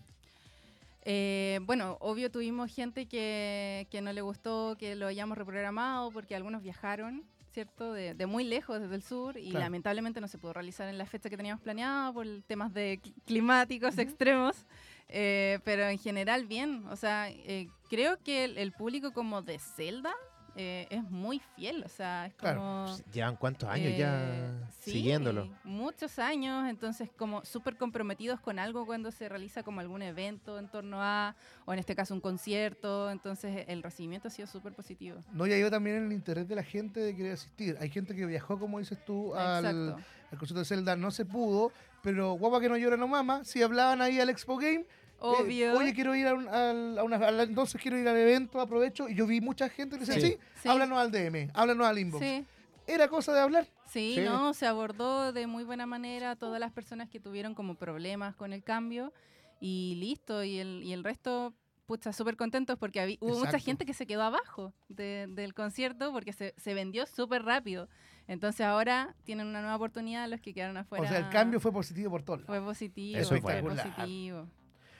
Eh, 1.05 1.59
bueno, 1.63 1.97
obvio 2.01 2.31
tuvimos 2.31 2.73
gente 2.73 3.05
que, 3.07 3.87
que 3.91 4.01
no 4.01 4.11
le 4.11 4.21
gustó 4.21 4.75
que 4.77 4.95
lo 4.95 5.05
hayamos 5.07 5.37
reprogramado 5.37 6.09
porque 6.11 6.35
algunos 6.35 6.63
viajaron, 6.63 7.23
¿cierto? 7.53 7.93
De, 7.93 8.15
de 8.15 8.25
muy 8.25 8.43
lejos, 8.43 8.81
desde 8.81 8.95
el 8.95 9.03
sur, 9.03 9.37
y 9.37 9.51
Claro. 9.51 9.65
lamentablemente 9.65 10.19
no 10.19 10.27
se 10.27 10.37
pudo 10.39 10.53
realizar 10.53 10.89
en 10.89 10.97
la 10.97 11.05
fecha 11.05 11.29
que 11.29 11.37
teníamos 11.37 11.61
planeada 11.61 12.11
por 12.11 12.25
temas 12.47 12.73
de 12.73 12.99
cl- 13.01 13.13
climáticos 13.25 13.97
extremos. 13.99 14.65
Eh, 15.07 15.59
pero 15.63 15.83
en 15.87 15.99
general 15.99 16.47
bien, 16.47 16.83
o 16.89 16.95
sea, 16.95 17.29
eh, 17.29 17.67
creo 17.89 18.17
que 18.23 18.43
el, 18.45 18.57
el 18.57 18.71
público 18.71 19.13
como 19.13 19.43
de 19.43 19.59
Zelda 19.59 20.11
eh, 20.55 20.87
es 20.89 21.03
muy 21.11 21.39
fiel, 21.55 21.83
o 21.85 21.89
sea, 21.89 22.27
es 22.27 22.33
Claro. 22.35 22.59
como... 22.59 22.97
¿Llevan 23.13 23.35
cuántos 23.35 23.67
años 23.69 23.87
Eh, 23.93 23.97
ya 23.97 24.69
sí, 24.79 24.91
siguiéndolo? 24.91 25.49
Muchos 25.63 26.17
años, 26.19 26.69
entonces 26.69 27.09
como 27.17 27.43
súper 27.43 27.77
comprometidos 27.77 28.39
con 28.39 28.57
algo 28.59 28.85
cuando 28.85 29.11
se 29.11 29.27
realiza 29.27 29.63
como 29.63 29.79
algún 29.81 30.01
evento 30.01 30.57
en 30.59 30.67
torno 30.69 31.01
a, 31.01 31.35
o 31.65 31.73
en 31.73 31.79
este 31.79 31.95
caso 31.95 32.13
un 32.13 32.21
concierto, 32.21 33.09
entonces 33.11 33.65
el 33.67 33.83
recibimiento 33.83 34.27
ha 34.29 34.31
sido 34.31 34.47
súper 34.47 34.73
positivo. 34.73 35.19
No, 35.33 35.45
ya 35.47 35.57
iba 35.57 35.69
también 35.69 35.97
en 35.97 36.05
el 36.05 36.13
interés 36.13 36.47
de 36.47 36.55
la 36.55 36.63
gente 36.63 36.99
de 36.99 37.15
querer 37.15 37.33
asistir. 37.33 37.77
Hay 37.81 37.89
gente 37.89 38.15
que 38.15 38.25
viajó, 38.25 38.57
como 38.59 38.79
dices 38.79 38.97
tú, 39.05 39.35
al, 39.35 39.65
al 39.65 40.37
concierto 40.37 40.59
de 40.59 40.65
Zelda, 40.65 40.95
no 40.95 41.11
se 41.11 41.25
pudo, 41.25 41.71
pero 42.01 42.33
guapa 42.33 42.59
que 42.61 42.69
no 42.69 42.77
llora 42.77 42.97
no 42.97 43.07
mama, 43.07 43.43
si 43.43 43.61
hablaban 43.61 44.01
ahí 44.01 44.19
al 44.19 44.29
Expo 44.29 44.57
Game, 44.57 44.85
eh, 45.33 45.43
Obvio. 45.43 45.73
oye, 45.77 45.93
quiero 45.93 46.15
ir 46.15 46.27
a, 46.27 46.33
un- 46.33 46.47
al- 46.47 46.97
a 46.99 47.03
una, 47.03 47.15
a 47.17 47.31
la- 47.31 47.43
entonces 47.43 47.81
quiero 47.81 47.97
ir 47.97 48.07
al 48.07 48.17
evento, 48.17 48.59
aprovecho, 48.61 49.07
y 49.09 49.15
yo 49.15 49.25
vi 49.27 49.41
mucha 49.41 49.69
gente 49.69 49.97
que 49.97 50.05
decía, 50.05 50.21
sí, 50.21 50.33
Sí. 50.33 50.37
Sí. 50.63 50.69
háblanos 50.69 50.97
al 50.99 51.11
DM, 51.11 51.49
háblanos 51.53 51.87
al 51.87 51.99
inbox. 51.99 52.23
Sí, 52.23 52.45
Era 52.87 53.07
cosa 53.07 53.33
de 53.33 53.39
hablar. 53.39 53.67
sí, 53.87 54.13
Sí. 54.15 54.21
no, 54.23 54.53
se 54.53 54.67
abordó 54.67 55.33
de 55.33 55.47
muy 55.47 55.63
buena 55.63 55.85
manera 55.87 56.31
a 56.31 56.35
todas 56.35 56.59
las 56.59 56.71
personas 56.71 57.09
que 57.09 57.19
tuvieron 57.19 57.55
como 57.55 57.75
problemas 57.75 58.35
con 58.35 58.53
el 58.53 58.63
cambio 58.63 59.11
y 59.59 59.95
listo, 59.99 60.43
y 60.43 60.57
el, 60.59 60.83
y 60.83 60.93
el 60.93 61.03
resto... 61.03 61.53
Pucha, 61.87 62.11
súper 62.13 62.35
contentos 62.35 62.79
porque 62.79 63.15
hubo 63.21 63.37
mucha 63.37 63.59
gente 63.59 63.85
que 63.85 63.93
se 63.93 64.07
quedó 64.07 64.23
abajo 64.23 64.73
de- 64.89 65.27
del 65.29 65.53
concierto 65.53 66.11
porque 66.11 66.33
se, 66.33 66.55
se 66.57 66.73
vendió 66.73 67.05
súper 67.05 67.43
rápido. 67.43 67.89
Entonces 68.27 68.65
ahora 68.65 69.13
tienen 69.23 69.45
una 69.45 69.61
nueva 69.61 69.75
oportunidad 69.75 70.27
los 70.27 70.41
que 70.41 70.51
quedaron 70.51 70.77
afuera. 70.77 71.03
O 71.05 71.07
sea, 71.07 71.19
el 71.19 71.29
cambio 71.29 71.59
fue 71.59 71.71
positivo 71.71 72.09
por 72.09 72.23
todos 72.23 72.39
lados. 72.39 72.47
Fue 72.47 72.59
positivo, 72.65 73.19
Eso 73.19 73.39
fue 73.39 73.61
positivo. 73.61 74.47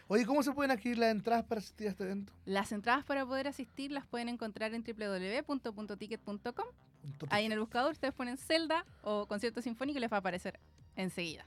Oye, 0.07 0.25
¿cómo 0.25 0.43
se 0.43 0.51
pueden 0.51 0.69
adquirir 0.69 0.99
las 0.99 1.11
entradas 1.11 1.45
para 1.45 1.59
asistir 1.59 1.87
a 1.87 1.89
este 1.89 2.03
evento? 2.03 2.31
Las 2.45 2.71
entradas 2.71 3.03
para 3.05 3.25
poder 3.25 3.47
asistir 3.47 3.91
las 3.91 4.05
pueden 4.05 4.29
encontrar 4.29 4.73
en 4.75 4.83
www.puntoticket.com. 4.83 6.65
Ahí 7.29 7.45
en 7.45 7.51
el 7.51 7.59
buscador 7.59 7.91
ustedes 7.91 8.13
ponen 8.13 8.37
Zelda 8.37 8.85
o 9.01 9.25
concierto 9.27 9.61
sinfónico 9.61 9.97
y 9.97 10.01
les 10.01 10.11
va 10.11 10.17
a 10.17 10.19
aparecer 10.19 10.59
enseguida. 10.95 11.45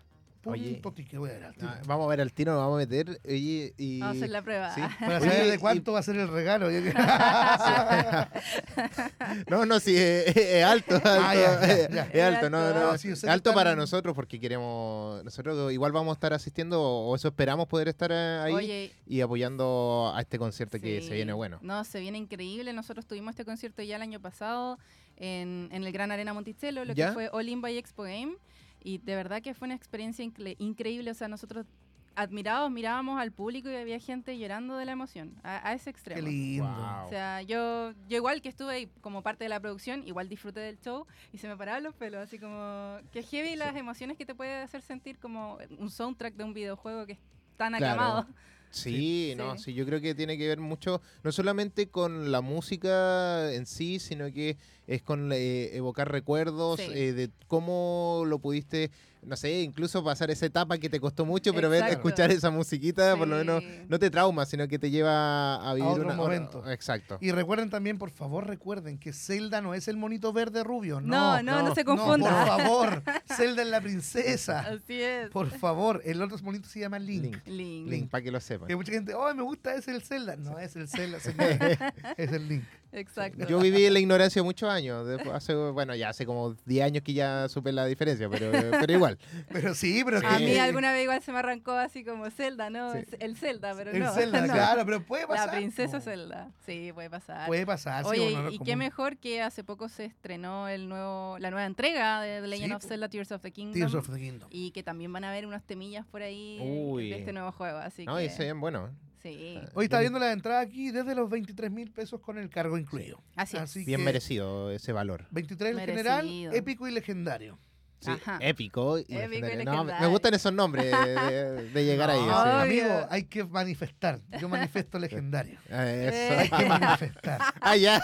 Oye. 0.50 0.72
Punto 0.74 0.92
ticket, 0.92 1.18
voy 1.18 1.30
a 1.30 1.32
ver 1.34 1.44
al 1.44 1.54
tiro. 1.54 1.68
Ah, 1.68 1.80
vamos 1.86 2.06
a 2.06 2.08
ver 2.08 2.20
al 2.20 2.32
tiro, 2.32 2.52
nos 2.52 2.60
vamos 2.62 2.76
a 2.76 2.78
meter. 2.78 3.20
Oye, 3.26 3.74
y... 3.76 4.00
Vamos 4.00 4.14
a 4.14 4.18
hacer 4.18 4.30
la 4.30 4.42
prueba. 4.42 4.74
Sí. 4.74 4.80
Para 5.00 5.18
Oye, 5.18 5.28
saber 5.30 5.46
y- 5.46 5.50
de 5.50 5.58
cuánto 5.58 5.92
va 5.92 5.98
a 5.98 6.02
ser 6.02 6.16
el 6.16 6.28
regalo. 6.28 6.68
No, 9.50 9.66
no, 9.66 9.80
sí, 9.80 9.96
es, 9.96 10.36
es 10.36 10.64
alto, 10.64 10.94
alto, 10.96 11.08
Ah, 11.10 11.34
ya, 11.34 11.66
ya, 11.66 11.88
ya. 11.88 12.02
es 12.12 12.22
alto, 12.22 12.50
no, 12.50 12.58
alto. 12.58 12.80
no, 12.80 12.92
No, 12.92 12.98
sí, 12.98 13.08
es 13.10 13.24
alto 13.24 13.52
para 13.54 13.74
nosotros 13.76 14.14
porque 14.14 14.38
queremos, 14.40 15.22
nosotros 15.24 15.72
igual 15.72 15.92
vamos 15.92 16.12
a 16.12 16.14
estar 16.14 16.32
asistiendo 16.32 16.80
o 16.82 17.14
eso 17.16 17.28
esperamos 17.28 17.66
poder 17.68 17.88
estar 17.88 18.10
eh, 18.12 18.40
ahí 18.44 18.52
Oye, 18.54 18.92
y 19.06 19.20
apoyando 19.20 20.12
a 20.14 20.20
este 20.20 20.38
concierto 20.38 20.78
que 20.80 21.02
se 21.02 21.14
viene 21.14 21.32
bueno. 21.32 21.58
No, 21.62 21.84
se 21.84 22.00
viene 22.00 22.18
increíble. 22.18 22.72
Nosotros 22.72 23.06
tuvimos 23.06 23.32
este 23.32 23.44
concierto 23.44 23.82
ya 23.82 23.96
el 23.96 24.02
año 24.02 24.20
pasado 24.20 24.78
en, 25.16 25.68
en 25.72 25.84
el 25.84 25.92
Gran 25.92 26.10
Arena 26.10 26.32
Monticello, 26.32 26.84
lo 26.84 26.92
¿Ya? 26.94 27.08
que 27.08 27.12
fue 27.14 27.30
All 27.32 27.48
In 27.48 27.60
by 27.60 27.76
Expo 27.76 28.04
Game. 28.04 28.34
Y 28.82 28.98
de 28.98 29.14
verdad 29.16 29.42
que 29.42 29.54
fue 29.54 29.66
una 29.66 29.74
experiencia 29.74 30.24
incre- 30.24 30.56
increíble. 30.58 31.10
O 31.10 31.14
sea, 31.14 31.28
nosotros 31.28 31.66
admirados 32.14 32.68
mirábamos 32.70 33.20
al 33.20 33.30
público 33.30 33.70
y 33.70 33.76
había 33.76 34.00
gente 34.00 34.36
llorando 34.36 34.76
de 34.76 34.84
la 34.84 34.90
emoción, 34.92 35.36
a, 35.44 35.68
a 35.68 35.72
ese 35.74 35.88
extremo. 35.90 36.20
Qué 36.20 36.26
lindo. 36.28 36.64
Wow. 36.64 37.06
O 37.06 37.08
sea, 37.08 37.42
yo, 37.42 37.92
yo 38.08 38.16
igual 38.16 38.42
que 38.42 38.48
estuve 38.48 38.72
ahí 38.72 38.88
como 39.00 39.22
parte 39.22 39.44
de 39.44 39.48
la 39.50 39.60
producción, 39.60 40.04
igual 40.04 40.28
disfruté 40.28 40.58
del 40.58 40.80
show 40.80 41.06
y 41.32 41.38
se 41.38 41.46
me 41.46 41.56
paraban 41.56 41.84
los 41.84 41.94
pelos, 41.94 42.20
así 42.20 42.40
como 42.40 42.98
que 43.12 43.22
heavy 43.22 43.54
las 43.54 43.76
emociones 43.76 44.16
que 44.16 44.26
te 44.26 44.34
puede 44.34 44.62
hacer 44.62 44.82
sentir 44.82 45.18
como 45.20 45.58
un 45.78 45.90
soundtrack 45.90 46.34
de 46.34 46.42
un 46.42 46.54
videojuego 46.54 47.06
que 47.06 47.12
es 47.12 47.18
tan 47.56 47.74
Claro. 47.74 47.86
aclamado. 48.02 48.26
Sí, 48.70 49.28
Sí. 49.30 49.34
no, 49.36 49.56
Sí. 49.56 49.64
sí, 49.64 49.74
yo 49.74 49.84
creo 49.86 50.00
que 50.00 50.14
tiene 50.14 50.36
que 50.38 50.46
ver 50.46 50.60
mucho, 50.60 51.00
no 51.22 51.32
solamente 51.32 51.88
con 51.88 52.30
la 52.30 52.40
música 52.40 53.52
en 53.52 53.66
sí, 53.66 53.98
sino 53.98 54.30
que 54.32 54.56
es 54.86 55.02
con 55.02 55.30
eh, 55.32 55.76
evocar 55.76 56.10
recuerdos 56.10 56.80
Sí. 56.80 56.86
eh, 56.94 57.12
de 57.12 57.30
cómo 57.46 58.22
lo 58.26 58.38
pudiste, 58.38 58.90
no 59.22 59.36
sé, 59.36 59.60
incluso 59.62 60.02
pasar 60.04 60.30
esa 60.30 60.46
etapa 60.46 60.78
que 60.78 60.88
te 60.88 61.00
costó 61.00 61.26
mucho, 61.26 61.52
pero 61.52 61.68
ver, 61.68 61.84
escuchar 61.90 62.30
esa 62.30 62.50
musiquita, 62.50 63.16
por 63.16 63.26
lo 63.28 63.36
menos, 63.36 63.62
no 63.88 63.98
te 63.98 64.10
trauma, 64.10 64.46
sino 64.46 64.66
que 64.68 64.78
te 64.78 64.90
lleva 64.90 65.56
a 65.68 65.74
vivir 65.74 65.90
otro 65.90 66.04
una- 66.04 66.14
momento. 66.14 66.70
Exacto. 66.70 67.18
Y 67.20 67.32
recuerden 67.32 67.68
también, 67.68 67.98
por 67.98 68.10
favor, 68.10 68.46
recuerden 68.46 68.96
que 68.98 69.12
Zelda 69.12 69.60
no 69.60 69.74
es 69.74 69.88
el 69.88 69.96
monito 69.96 70.32
verde 70.32 70.62
rubio. 70.64 71.00
No, 71.00 71.36
No, 71.38 71.42
no, 71.42 71.62
no, 71.62 71.68
no, 71.70 71.74
se 71.74 71.84
no, 71.84 71.96
confunda. 71.96 72.30
por 72.30 72.46
favor. 72.62 73.02
Zelda 73.38 73.62
es 73.62 73.68
la 73.68 73.80
princesa. 73.80 74.60
Así 74.60 75.00
es. 75.00 75.30
Por 75.30 75.50
favor, 75.50 76.02
el 76.04 76.20
otro 76.20 76.36
monito 76.42 76.68
se 76.68 76.80
llama 76.80 76.98
Link. 76.98 77.22
Link. 77.22 77.46
Link. 77.46 77.88
Link, 77.88 78.10
para 78.10 78.22
que 78.22 78.30
lo 78.30 78.40
sepan. 78.40 78.68
Que 78.68 78.76
mucha 78.76 78.92
gente, 78.92 79.14
oh, 79.14 79.32
me 79.34 79.42
gusta, 79.42 79.74
es 79.74 79.86
el 79.88 80.02
Zelda. 80.02 80.36
No, 80.36 80.58
es 80.58 80.76
el 80.76 80.88
Zelda, 80.88 81.20
señora. 81.20 81.94
es 82.16 82.32
el 82.32 82.48
Link. 82.48 82.64
Exacto. 82.92 83.46
Yo 83.46 83.58
viví 83.60 83.84
en 83.84 83.92
la 83.92 84.00
ignorancia 84.00 84.42
muchos 84.42 84.68
años. 84.70 85.06
después 85.06 85.34
hace, 85.34 85.54
bueno, 85.54 85.94
ya 85.94 86.08
hace 86.08 86.24
como 86.24 86.54
10 86.64 86.84
años 86.84 87.02
que 87.02 87.12
ya 87.12 87.48
supe 87.48 87.70
la 87.72 87.84
diferencia, 87.86 88.28
pero, 88.30 88.50
pero 88.86 88.92
igual. 88.92 89.18
Pero 89.52 89.74
sí, 89.74 90.02
pero 90.04 90.18
A 90.18 90.38
que- 90.38 90.44
mí 90.46 90.56
alguna 90.56 90.92
vez 90.92 91.02
igual 91.04 91.22
se 91.22 91.32
me 91.32 91.38
arrancó 91.38 91.72
así 91.72 92.04
como 92.04 92.30
Zelda, 92.30 92.70
¿no? 92.70 92.92
Sí. 92.94 93.00
El 93.20 93.36
Zelda, 93.36 93.74
pero 93.76 93.90
El 93.90 94.00
no. 94.00 94.12
Zelda, 94.14 94.40
no. 94.46 94.52
claro, 94.52 94.84
pero 94.86 95.02
puede 95.04 95.26
pasar. 95.26 95.46
La 95.48 95.52
princesa. 95.52 96.00
Zelda. 96.00 96.50
Sí, 96.64 96.90
puede 96.94 97.10
pasar. 97.10 97.46
Puede 97.46 97.66
pasar, 97.66 98.04
sí, 98.04 98.10
Oye, 98.10 98.34
no, 98.34 98.50
y 98.50 98.58
qué 98.60 98.76
mejor 98.76 99.18
que 99.18 99.42
hace 99.42 99.64
poco 99.64 99.88
se 99.88 100.04
estrenó 100.06 100.68
el 100.68 100.88
nuevo, 100.88 101.38
la 101.38 101.50
nueva 101.50 101.66
entrega 101.66 102.20
de 102.22 102.40
The 102.40 102.46
Legend 102.46 102.68
Sí, 102.70 102.74
of. 102.76 102.84
Zelda 102.84 103.08
Tears 103.08 103.32
of 103.32 103.42
the 103.42 103.50
Kingdom. 103.52 103.74
Tears 103.74 103.94
of 103.94 104.08
the 104.10 104.18
Kingdom. 104.18 104.48
Y 104.50 104.70
que 104.70 104.82
también 104.82 105.12
van 105.12 105.24
a 105.24 105.30
haber 105.30 105.46
unos 105.46 105.62
temillas 105.64 106.06
por 106.06 106.22
ahí 106.22 106.58
Uy. 106.62 107.10
de 107.10 107.18
este 107.18 107.32
nuevo 107.32 107.52
juego. 107.52 107.78
Así 107.78 108.04
No, 108.06 108.16
que, 108.16 108.24
y 108.26 108.28
se 108.30 108.44
ven 108.46 108.60
bueno. 108.60 108.90
Sí. 109.22 109.58
Hoy 109.74 109.84
está 109.84 110.00
viendo 110.00 110.18
la 110.18 110.32
entrada 110.32 110.60
aquí 110.60 110.90
desde 110.90 111.14
los 111.14 111.28
23 111.30 111.70
mil 111.70 111.90
pesos 111.90 112.20
con 112.20 112.38
el 112.38 112.48
cargo 112.50 112.78
incluido. 112.78 113.20
Así 113.36 113.56
es. 113.56 113.62
Así 113.62 113.84
Bien 113.84 114.00
que 114.00 114.04
merecido 114.04 114.70
ese 114.70 114.92
valor. 114.92 115.26
23 115.30 115.72
el 115.76 115.80
general, 115.80 116.28
épico 116.54 116.88
y 116.88 116.92
legendario. 116.92 117.58
Sí, 118.00 118.10
Ajá. 118.12 118.38
épico 118.40 118.98
y 119.00 119.02
Épico 119.08 119.18
y 119.18 119.40
legendario. 119.50 119.72
No, 119.72 119.84
me- 120.00 120.06
gustan 120.06 120.32
esos 120.34 120.52
nombres 120.52 120.84
de, 120.84 121.14
de- 121.14 121.70
de 121.70 121.84
llegar 121.84 122.10
ahí. 122.10 122.20
No, 122.20 122.44
sí. 122.44 122.50
Amigo, 122.80 123.06
hay 123.10 123.24
que 123.24 123.44
manifestar. 123.44 124.20
Yo 124.40 124.48
manifiesto 124.48 124.98
legendario. 125.00 125.58
Ah, 125.70 125.84
Eh. 125.88 126.42
Eso. 126.44 126.54
Hay 126.54 126.62
que 126.62 126.68
manifestar. 126.68 127.40
Ah, 127.60 127.76
ya. 127.76 128.00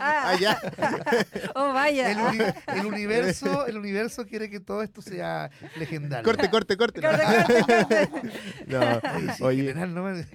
Ah, 0.00 0.36
ya. 0.40 0.58
Oh, 1.54 1.72
vaya. 1.72 2.10
El, 2.10 2.18
uni- 2.18 2.54
el 2.80 2.86
universo, 2.92 3.66
el 3.66 3.78
universo 3.78 4.26
quiere 4.26 4.50
que 4.50 4.58
todo 4.58 4.82
esto 4.82 5.00
sea 5.00 5.50
legendario. 5.76 6.24
Corte, 6.24 6.50
corte, 6.50 6.76
corte. 6.76 7.00
Corte, 7.00 7.22
corte, 7.24 7.64
corte. 7.66 8.08
No. 8.66 8.80
Oye, 8.80 9.32
sí, 9.36 9.42
Oye, 9.44 9.62
general, 9.68 9.94
no 9.94 10.02
me- 10.02 10.26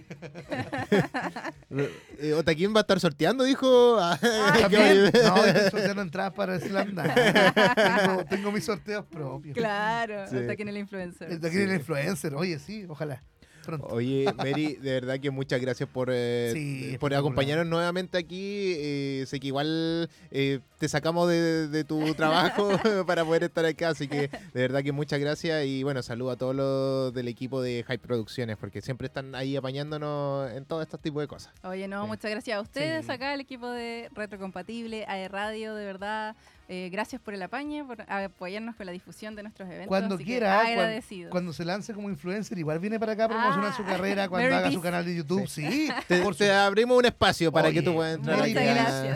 eh, 2.21 2.33
Otaquín 2.33 2.73
va 2.73 2.79
a 2.79 2.81
estar 2.81 2.99
sorteando, 2.99 3.43
dijo. 3.43 3.97
Ah, 3.99 4.17
buena 4.69 5.11
No, 5.11 5.45
estoy 5.45 5.71
sorteando 5.71 6.01
entradas 6.01 6.33
para 6.33 6.59
Slam 6.59 6.95
Dunk. 6.95 7.07
tengo, 7.75 8.25
tengo 8.25 8.51
mis 8.51 8.63
sorteos 8.65 9.05
propios. 9.05 9.55
Claro, 9.55 10.27
Sí. 10.29 10.37
hasta 10.37 10.51
aquí 10.53 10.61
en 10.61 10.69
el 10.69 10.77
influencer. 10.77 11.39
De 11.39 11.47
aquí 11.47 11.57
el 11.57 11.73
influencer. 11.73 12.35
Oye, 12.35 12.59
sí, 12.59 12.85
ojalá. 12.87 13.21
Pronto. 13.65 13.87
Oye, 13.87 14.25
Mary, 14.37 14.75
de 14.75 14.91
verdad 14.93 15.19
que 15.19 15.29
muchas 15.31 15.61
gracias 15.61 15.87
por, 15.89 16.09
eh, 16.11 16.51
Sí, 16.53 16.97
por 16.99 17.13
acompañarnos 17.13 17.67
nuevamente 17.67 18.17
aquí. 18.17 18.73
Eh, 18.77 19.23
sé 19.27 19.39
que 19.39 19.47
igual 19.47 20.09
eh, 20.31 20.59
te 20.79 20.89
sacamos 20.89 21.29
de, 21.29 21.67
de 21.67 21.83
tu 21.83 22.13
trabajo 22.15 22.69
para 23.07 23.23
poder 23.23 23.43
estar 23.43 23.65
acá, 23.65 23.89
así 23.89 24.07
que 24.07 24.29
de 24.29 24.61
verdad 24.61 24.81
que 24.83 24.91
muchas 24.91 25.19
gracias 25.19 25.65
y 25.65 25.83
bueno, 25.83 26.01
saludo 26.01 26.31
a 26.31 26.37
todos 26.37 26.55
los 26.55 27.13
del 27.13 27.27
equipo 27.27 27.61
de 27.61 27.83
Hype 27.87 27.99
Producciones 27.99 28.57
porque 28.57 28.81
siempre 28.81 29.07
están 29.07 29.35
ahí 29.35 29.55
apañándonos 29.55 30.51
en 30.51 30.65
todo 30.65 30.81
este 30.81 30.97
tipo 30.97 31.19
de 31.21 31.27
cosas. 31.27 31.53
Oye, 31.63 31.87
no, 31.87 32.07
muchas 32.07 32.31
gracias 32.31 32.57
a 32.57 32.61
ustedes 32.61 33.05
Sí. 33.05 33.11
acá, 33.11 33.33
el 33.33 33.41
equipo 33.41 33.69
de 33.69 34.09
Retrocompatible, 34.13 35.05
AE 35.07 35.27
Radio, 35.27 35.75
de 35.75 35.85
verdad. 35.85 36.35
Eh, 36.73 36.89
gracias 36.89 37.21
por 37.21 37.33
el 37.33 37.41
apañe, 37.43 37.83
por 37.83 38.01
apoyarnos 38.09 38.77
con 38.77 38.85
la 38.85 38.93
difusión 38.93 39.35
de 39.35 39.43
nuestros 39.43 39.67
eventos. 39.67 39.89
Cuando 39.89 40.15
así 40.15 40.23
que 40.23 40.29
quiera, 40.31 40.55
cuan- 40.61 40.67
agradecido. 40.71 41.29
Cuando 41.29 41.51
se 41.51 41.65
lance 41.65 41.93
como 41.93 42.09
influencer, 42.09 42.57
igual 42.57 42.79
viene 42.79 42.97
para 42.97 43.11
acá 43.11 43.25
a 43.25 43.27
promocionar 43.27 43.71
Ah, 43.73 43.75
su 43.75 43.83
carrera 43.83 44.29
cuando 44.29 44.49
Mary 44.49 44.55
haga 44.63 44.71
su 44.71 44.81
canal 44.81 45.03
de 45.05 45.15
YouTube. 45.17 45.47
Sí, 45.49 45.89
Te, 46.07 46.21
por 46.21 46.33
te 46.33 46.49
abrimos 46.51 46.97
un 46.97 47.03
espacio 47.05 47.51
para 47.51 47.71
que 47.73 47.81
tú 47.81 47.93
puedas 47.95 48.15
entrar 48.15 48.37
Mary. 48.37 48.53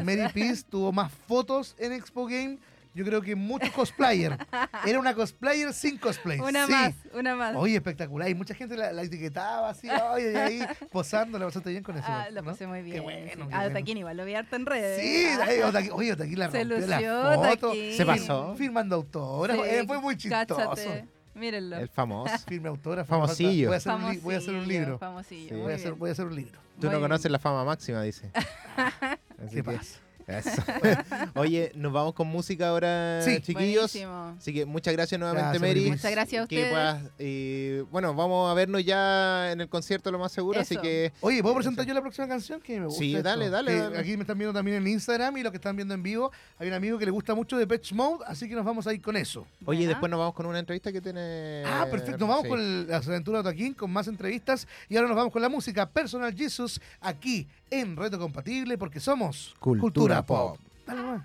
Mary 0.03 0.31
Peace 0.33 0.63
tuvo 0.69 0.91
más 0.91 1.11
fotos 1.27 1.75
en 1.79 1.93
Expo 1.93 2.25
Game, 2.25 2.57
yo 2.95 3.05
creo 3.05 3.21
que 3.21 3.35
muchos 3.35 3.69
cosplayer. 3.71 4.35
Era 4.87 4.99
una 4.99 5.13
cosplayer 5.13 5.71
sin 5.73 5.97
cosplay. 5.99 6.39
Una 6.39 6.65
sí. 6.65 6.71
más, 6.71 6.93
una 7.13 7.35
más. 7.35 7.55
Oye, 7.55 7.75
espectacular. 7.75 8.27
Y 8.29 8.33
mucha 8.35 8.55
gente 8.55 8.75
la, 8.75 8.91
la 8.91 9.03
etiquetaba 9.03 9.69
así, 9.69 9.87
oye, 10.13 10.31
y 10.31 10.35
ahí 10.35 10.61
posando, 10.91 11.37
la 11.37 11.45
pasaste 11.45 11.69
bien 11.69 11.83
con 11.83 11.97
eso. 11.97 12.05
Ah, 12.09 12.25
¿no? 12.29 12.35
lo 12.41 12.43
pasé 12.45 12.65
muy 12.65 12.81
bien. 12.81 12.95
Qué 12.95 13.01
bueno. 13.01 13.27
sí. 13.27 13.33
qué 13.37 13.41
A 13.43 13.45
bueno. 13.45 13.65
Otaquín 13.69 13.97
igual 13.97 14.17
lo 14.17 14.25
vi 14.25 14.33
harto 14.33 14.55
en 14.55 14.65
redes. 14.65 14.99
Sí, 15.01 15.25
Ah, 15.39 15.43
ahí, 15.45 15.59
Otaki- 15.59 15.91
oye, 15.93 16.13
Otaki 16.13 16.35
la 16.35 16.49
Se 16.49 16.63
rompió 16.63 16.87
la 16.89 17.33
foto. 17.35 17.67
Otaquín. 17.67 17.93
Se 17.93 18.05
pasó. 18.05 18.55
Firmando 18.55 18.95
autógrafos. 18.95 19.65
sí, 19.67 19.75
Eh, 19.75 19.83
fue 19.85 19.99
muy 19.99 20.17
chistoso. 20.17 20.55
cáchate. 20.55 21.05
Mírenlo. 21.35 21.75
El 21.77 21.89
famoso. 21.89 22.33
Firme 22.47 22.69
autógrafo. 22.69 23.09
Famosillo. 23.09 23.67
Voy 23.67 23.73
a 23.73 23.77
hacer, 23.77 23.93
un, 23.93 24.09
li- 24.09 24.17
voy 24.19 24.35
a 24.35 24.37
hacer 24.37 24.49
un 24.53 24.55
Famosillo, 24.61 24.79
libro. 24.79 24.99
Famosillo, 24.99 25.49
Sí. 25.49 25.61
Voy 25.61 25.71
a, 25.73 25.75
hacer, 25.75 25.91
voy 25.93 26.09
a 26.09 26.11
hacer 26.13 26.25
un 26.27 26.35
libro. 26.35 26.53
Tú 26.53 26.59
Muy 26.77 26.83
no 26.85 26.89
bien. 26.91 27.01
conoces 27.01 27.29
la 27.31 27.39
fama 27.39 27.65
máxima, 27.65 28.01
dice. 28.03 28.31
Así 28.75 29.17
¿Qué 29.49 29.55
que- 29.55 29.63
pasa? 29.63 29.99
Eso. 30.27 30.49
Oye, 31.35 31.71
nos 31.75 31.93
vamos 31.93 32.13
con 32.13 32.27
música 32.27 32.69
ahora, 32.69 33.21
Sí. 33.21 33.41
chiquillos. 33.41 33.91
Buenísimo. 33.93 34.35
Así 34.37 34.53
que 34.53 34.65
muchas 34.65 34.93
gracias 34.93 35.19
nuevamente, 35.19 35.59
Gracias, 35.59 35.61
Mary. 35.75 35.89
Muchas 35.91 36.11
gracias 36.11 36.43
a 36.43 36.47
Que 36.47 36.55
ustedes. 36.55 36.71
puedas, 36.71 37.03
eh, 37.19 37.83
bueno, 37.91 38.13
vamos 38.15 38.49
a 38.49 38.53
vernos 38.55 38.83
ya 38.83 39.51
en 39.51 39.61
el 39.61 39.69
concierto 39.69 40.11
lo 40.11 40.17
más 40.19 40.31
seguro, 40.31 40.59
así 40.59 40.77
que 40.77 41.11
Oye, 41.21 41.41
¿puedo 41.43 41.55
presentar 41.55 41.85
yo 41.85 41.93
la 41.93 42.01
próxima 42.01 42.27
canción? 42.27 42.59
Que 42.59 42.79
me 42.79 42.85
gusta 42.87 42.99
Sí, 42.99 43.11
esto. 43.15 43.23
dale, 43.23 43.49
dale, 43.49 43.71
Que 43.71 43.77
dale. 43.79 43.97
Aquí 43.99 44.17
me 44.17 44.23
están 44.23 44.37
viendo 44.37 44.53
también 44.53 44.77
en 44.77 44.87
Instagram 44.87 45.37
y 45.37 45.43
los 45.43 45.51
que 45.51 45.57
están 45.57 45.75
viendo 45.75 45.93
en 45.93 46.01
vivo. 46.01 46.31
Hay 46.57 46.67
un 46.67 46.73
amigo 46.73 46.97
que 46.97 47.05
le 47.05 47.11
gusta 47.11 47.35
mucho 47.35 47.57
de 47.57 47.67
Patch 47.67 47.93
Mode, 47.93 48.23
así 48.27 48.49
que 48.49 48.55
nos 48.55 48.65
vamos 48.65 48.87
a 48.87 48.93
ir 48.93 49.01
con 49.01 49.15
eso. 49.17 49.41
Oye, 49.65 49.79
Buena. 49.79 49.89
después 49.89 50.09
nos 50.09 50.19
vamos 50.19 50.33
con 50.33 50.45
una 50.47 50.57
entrevista 50.59 50.91
que 50.91 51.01
tiene 51.01 51.63
Ah, 51.65 51.85
perfecto. 51.89 52.17
Nos 52.25 52.29
vamos 52.29 52.43
sí. 52.43 52.49
con 52.49 52.59
el- 52.59 52.87
las 52.87 53.07
aventuras 53.07 53.43
de 53.43 53.49
Otaquín, 53.49 53.73
con 53.73 53.91
más 53.91 54.07
entrevistas. 54.07 54.67
Y 54.89 54.95
ahora 54.95 55.07
nos 55.07 55.17
vamos 55.17 55.31
con 55.31 55.41
la 55.41 55.49
música 55.49 55.85
Personal 55.87 56.33
Jesus 56.35 56.81
aquí 56.99 57.47
en 57.69 57.95
Reto 57.95 58.19
Compatible, 58.19 58.77
porque 58.77 58.99
somos 58.99 59.55
Cultura 59.59 60.25
Pop. 60.25 60.57
Dale, 60.85 61.01
nomás. 61.01 61.23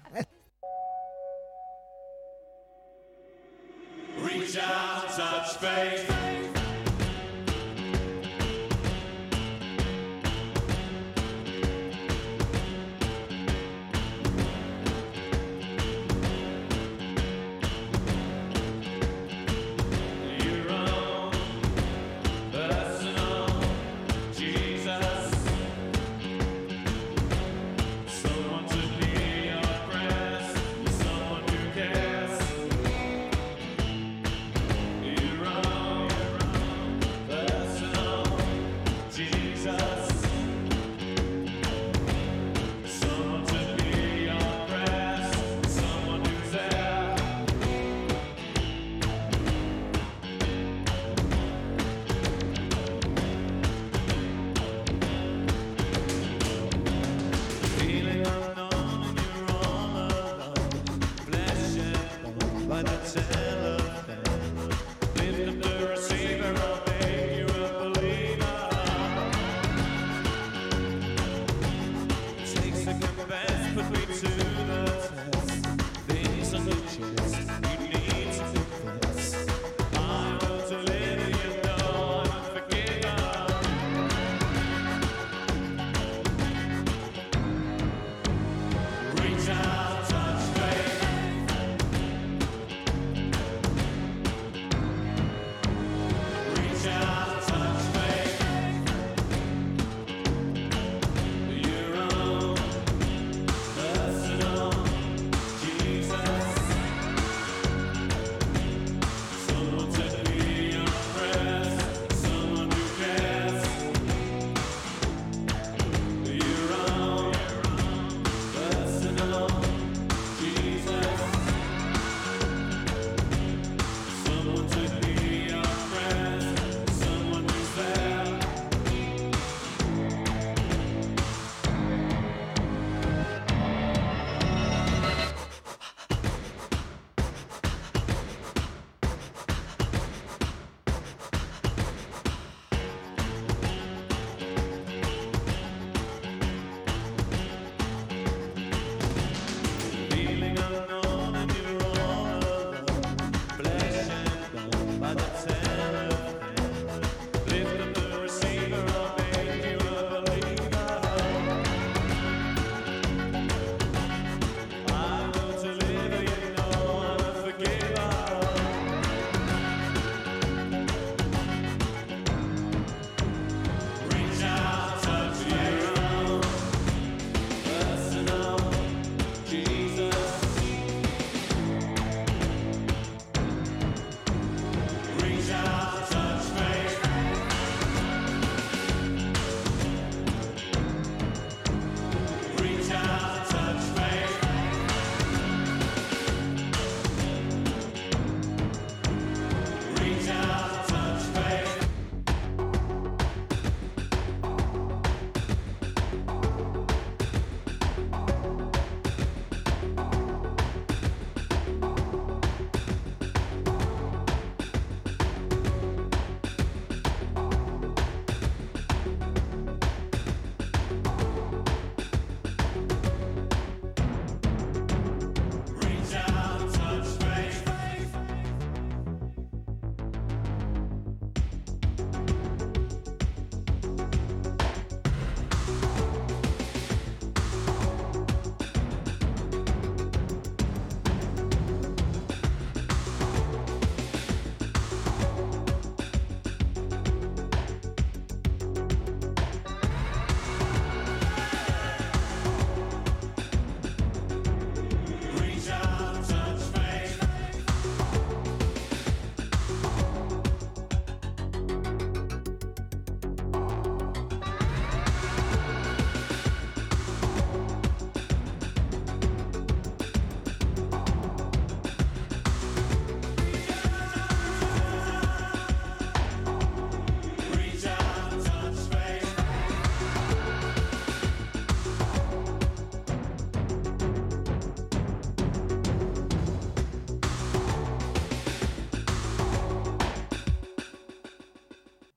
Reach 4.22 4.56
out, 4.58 5.08
touch 5.16 5.56
faith. 5.58 6.59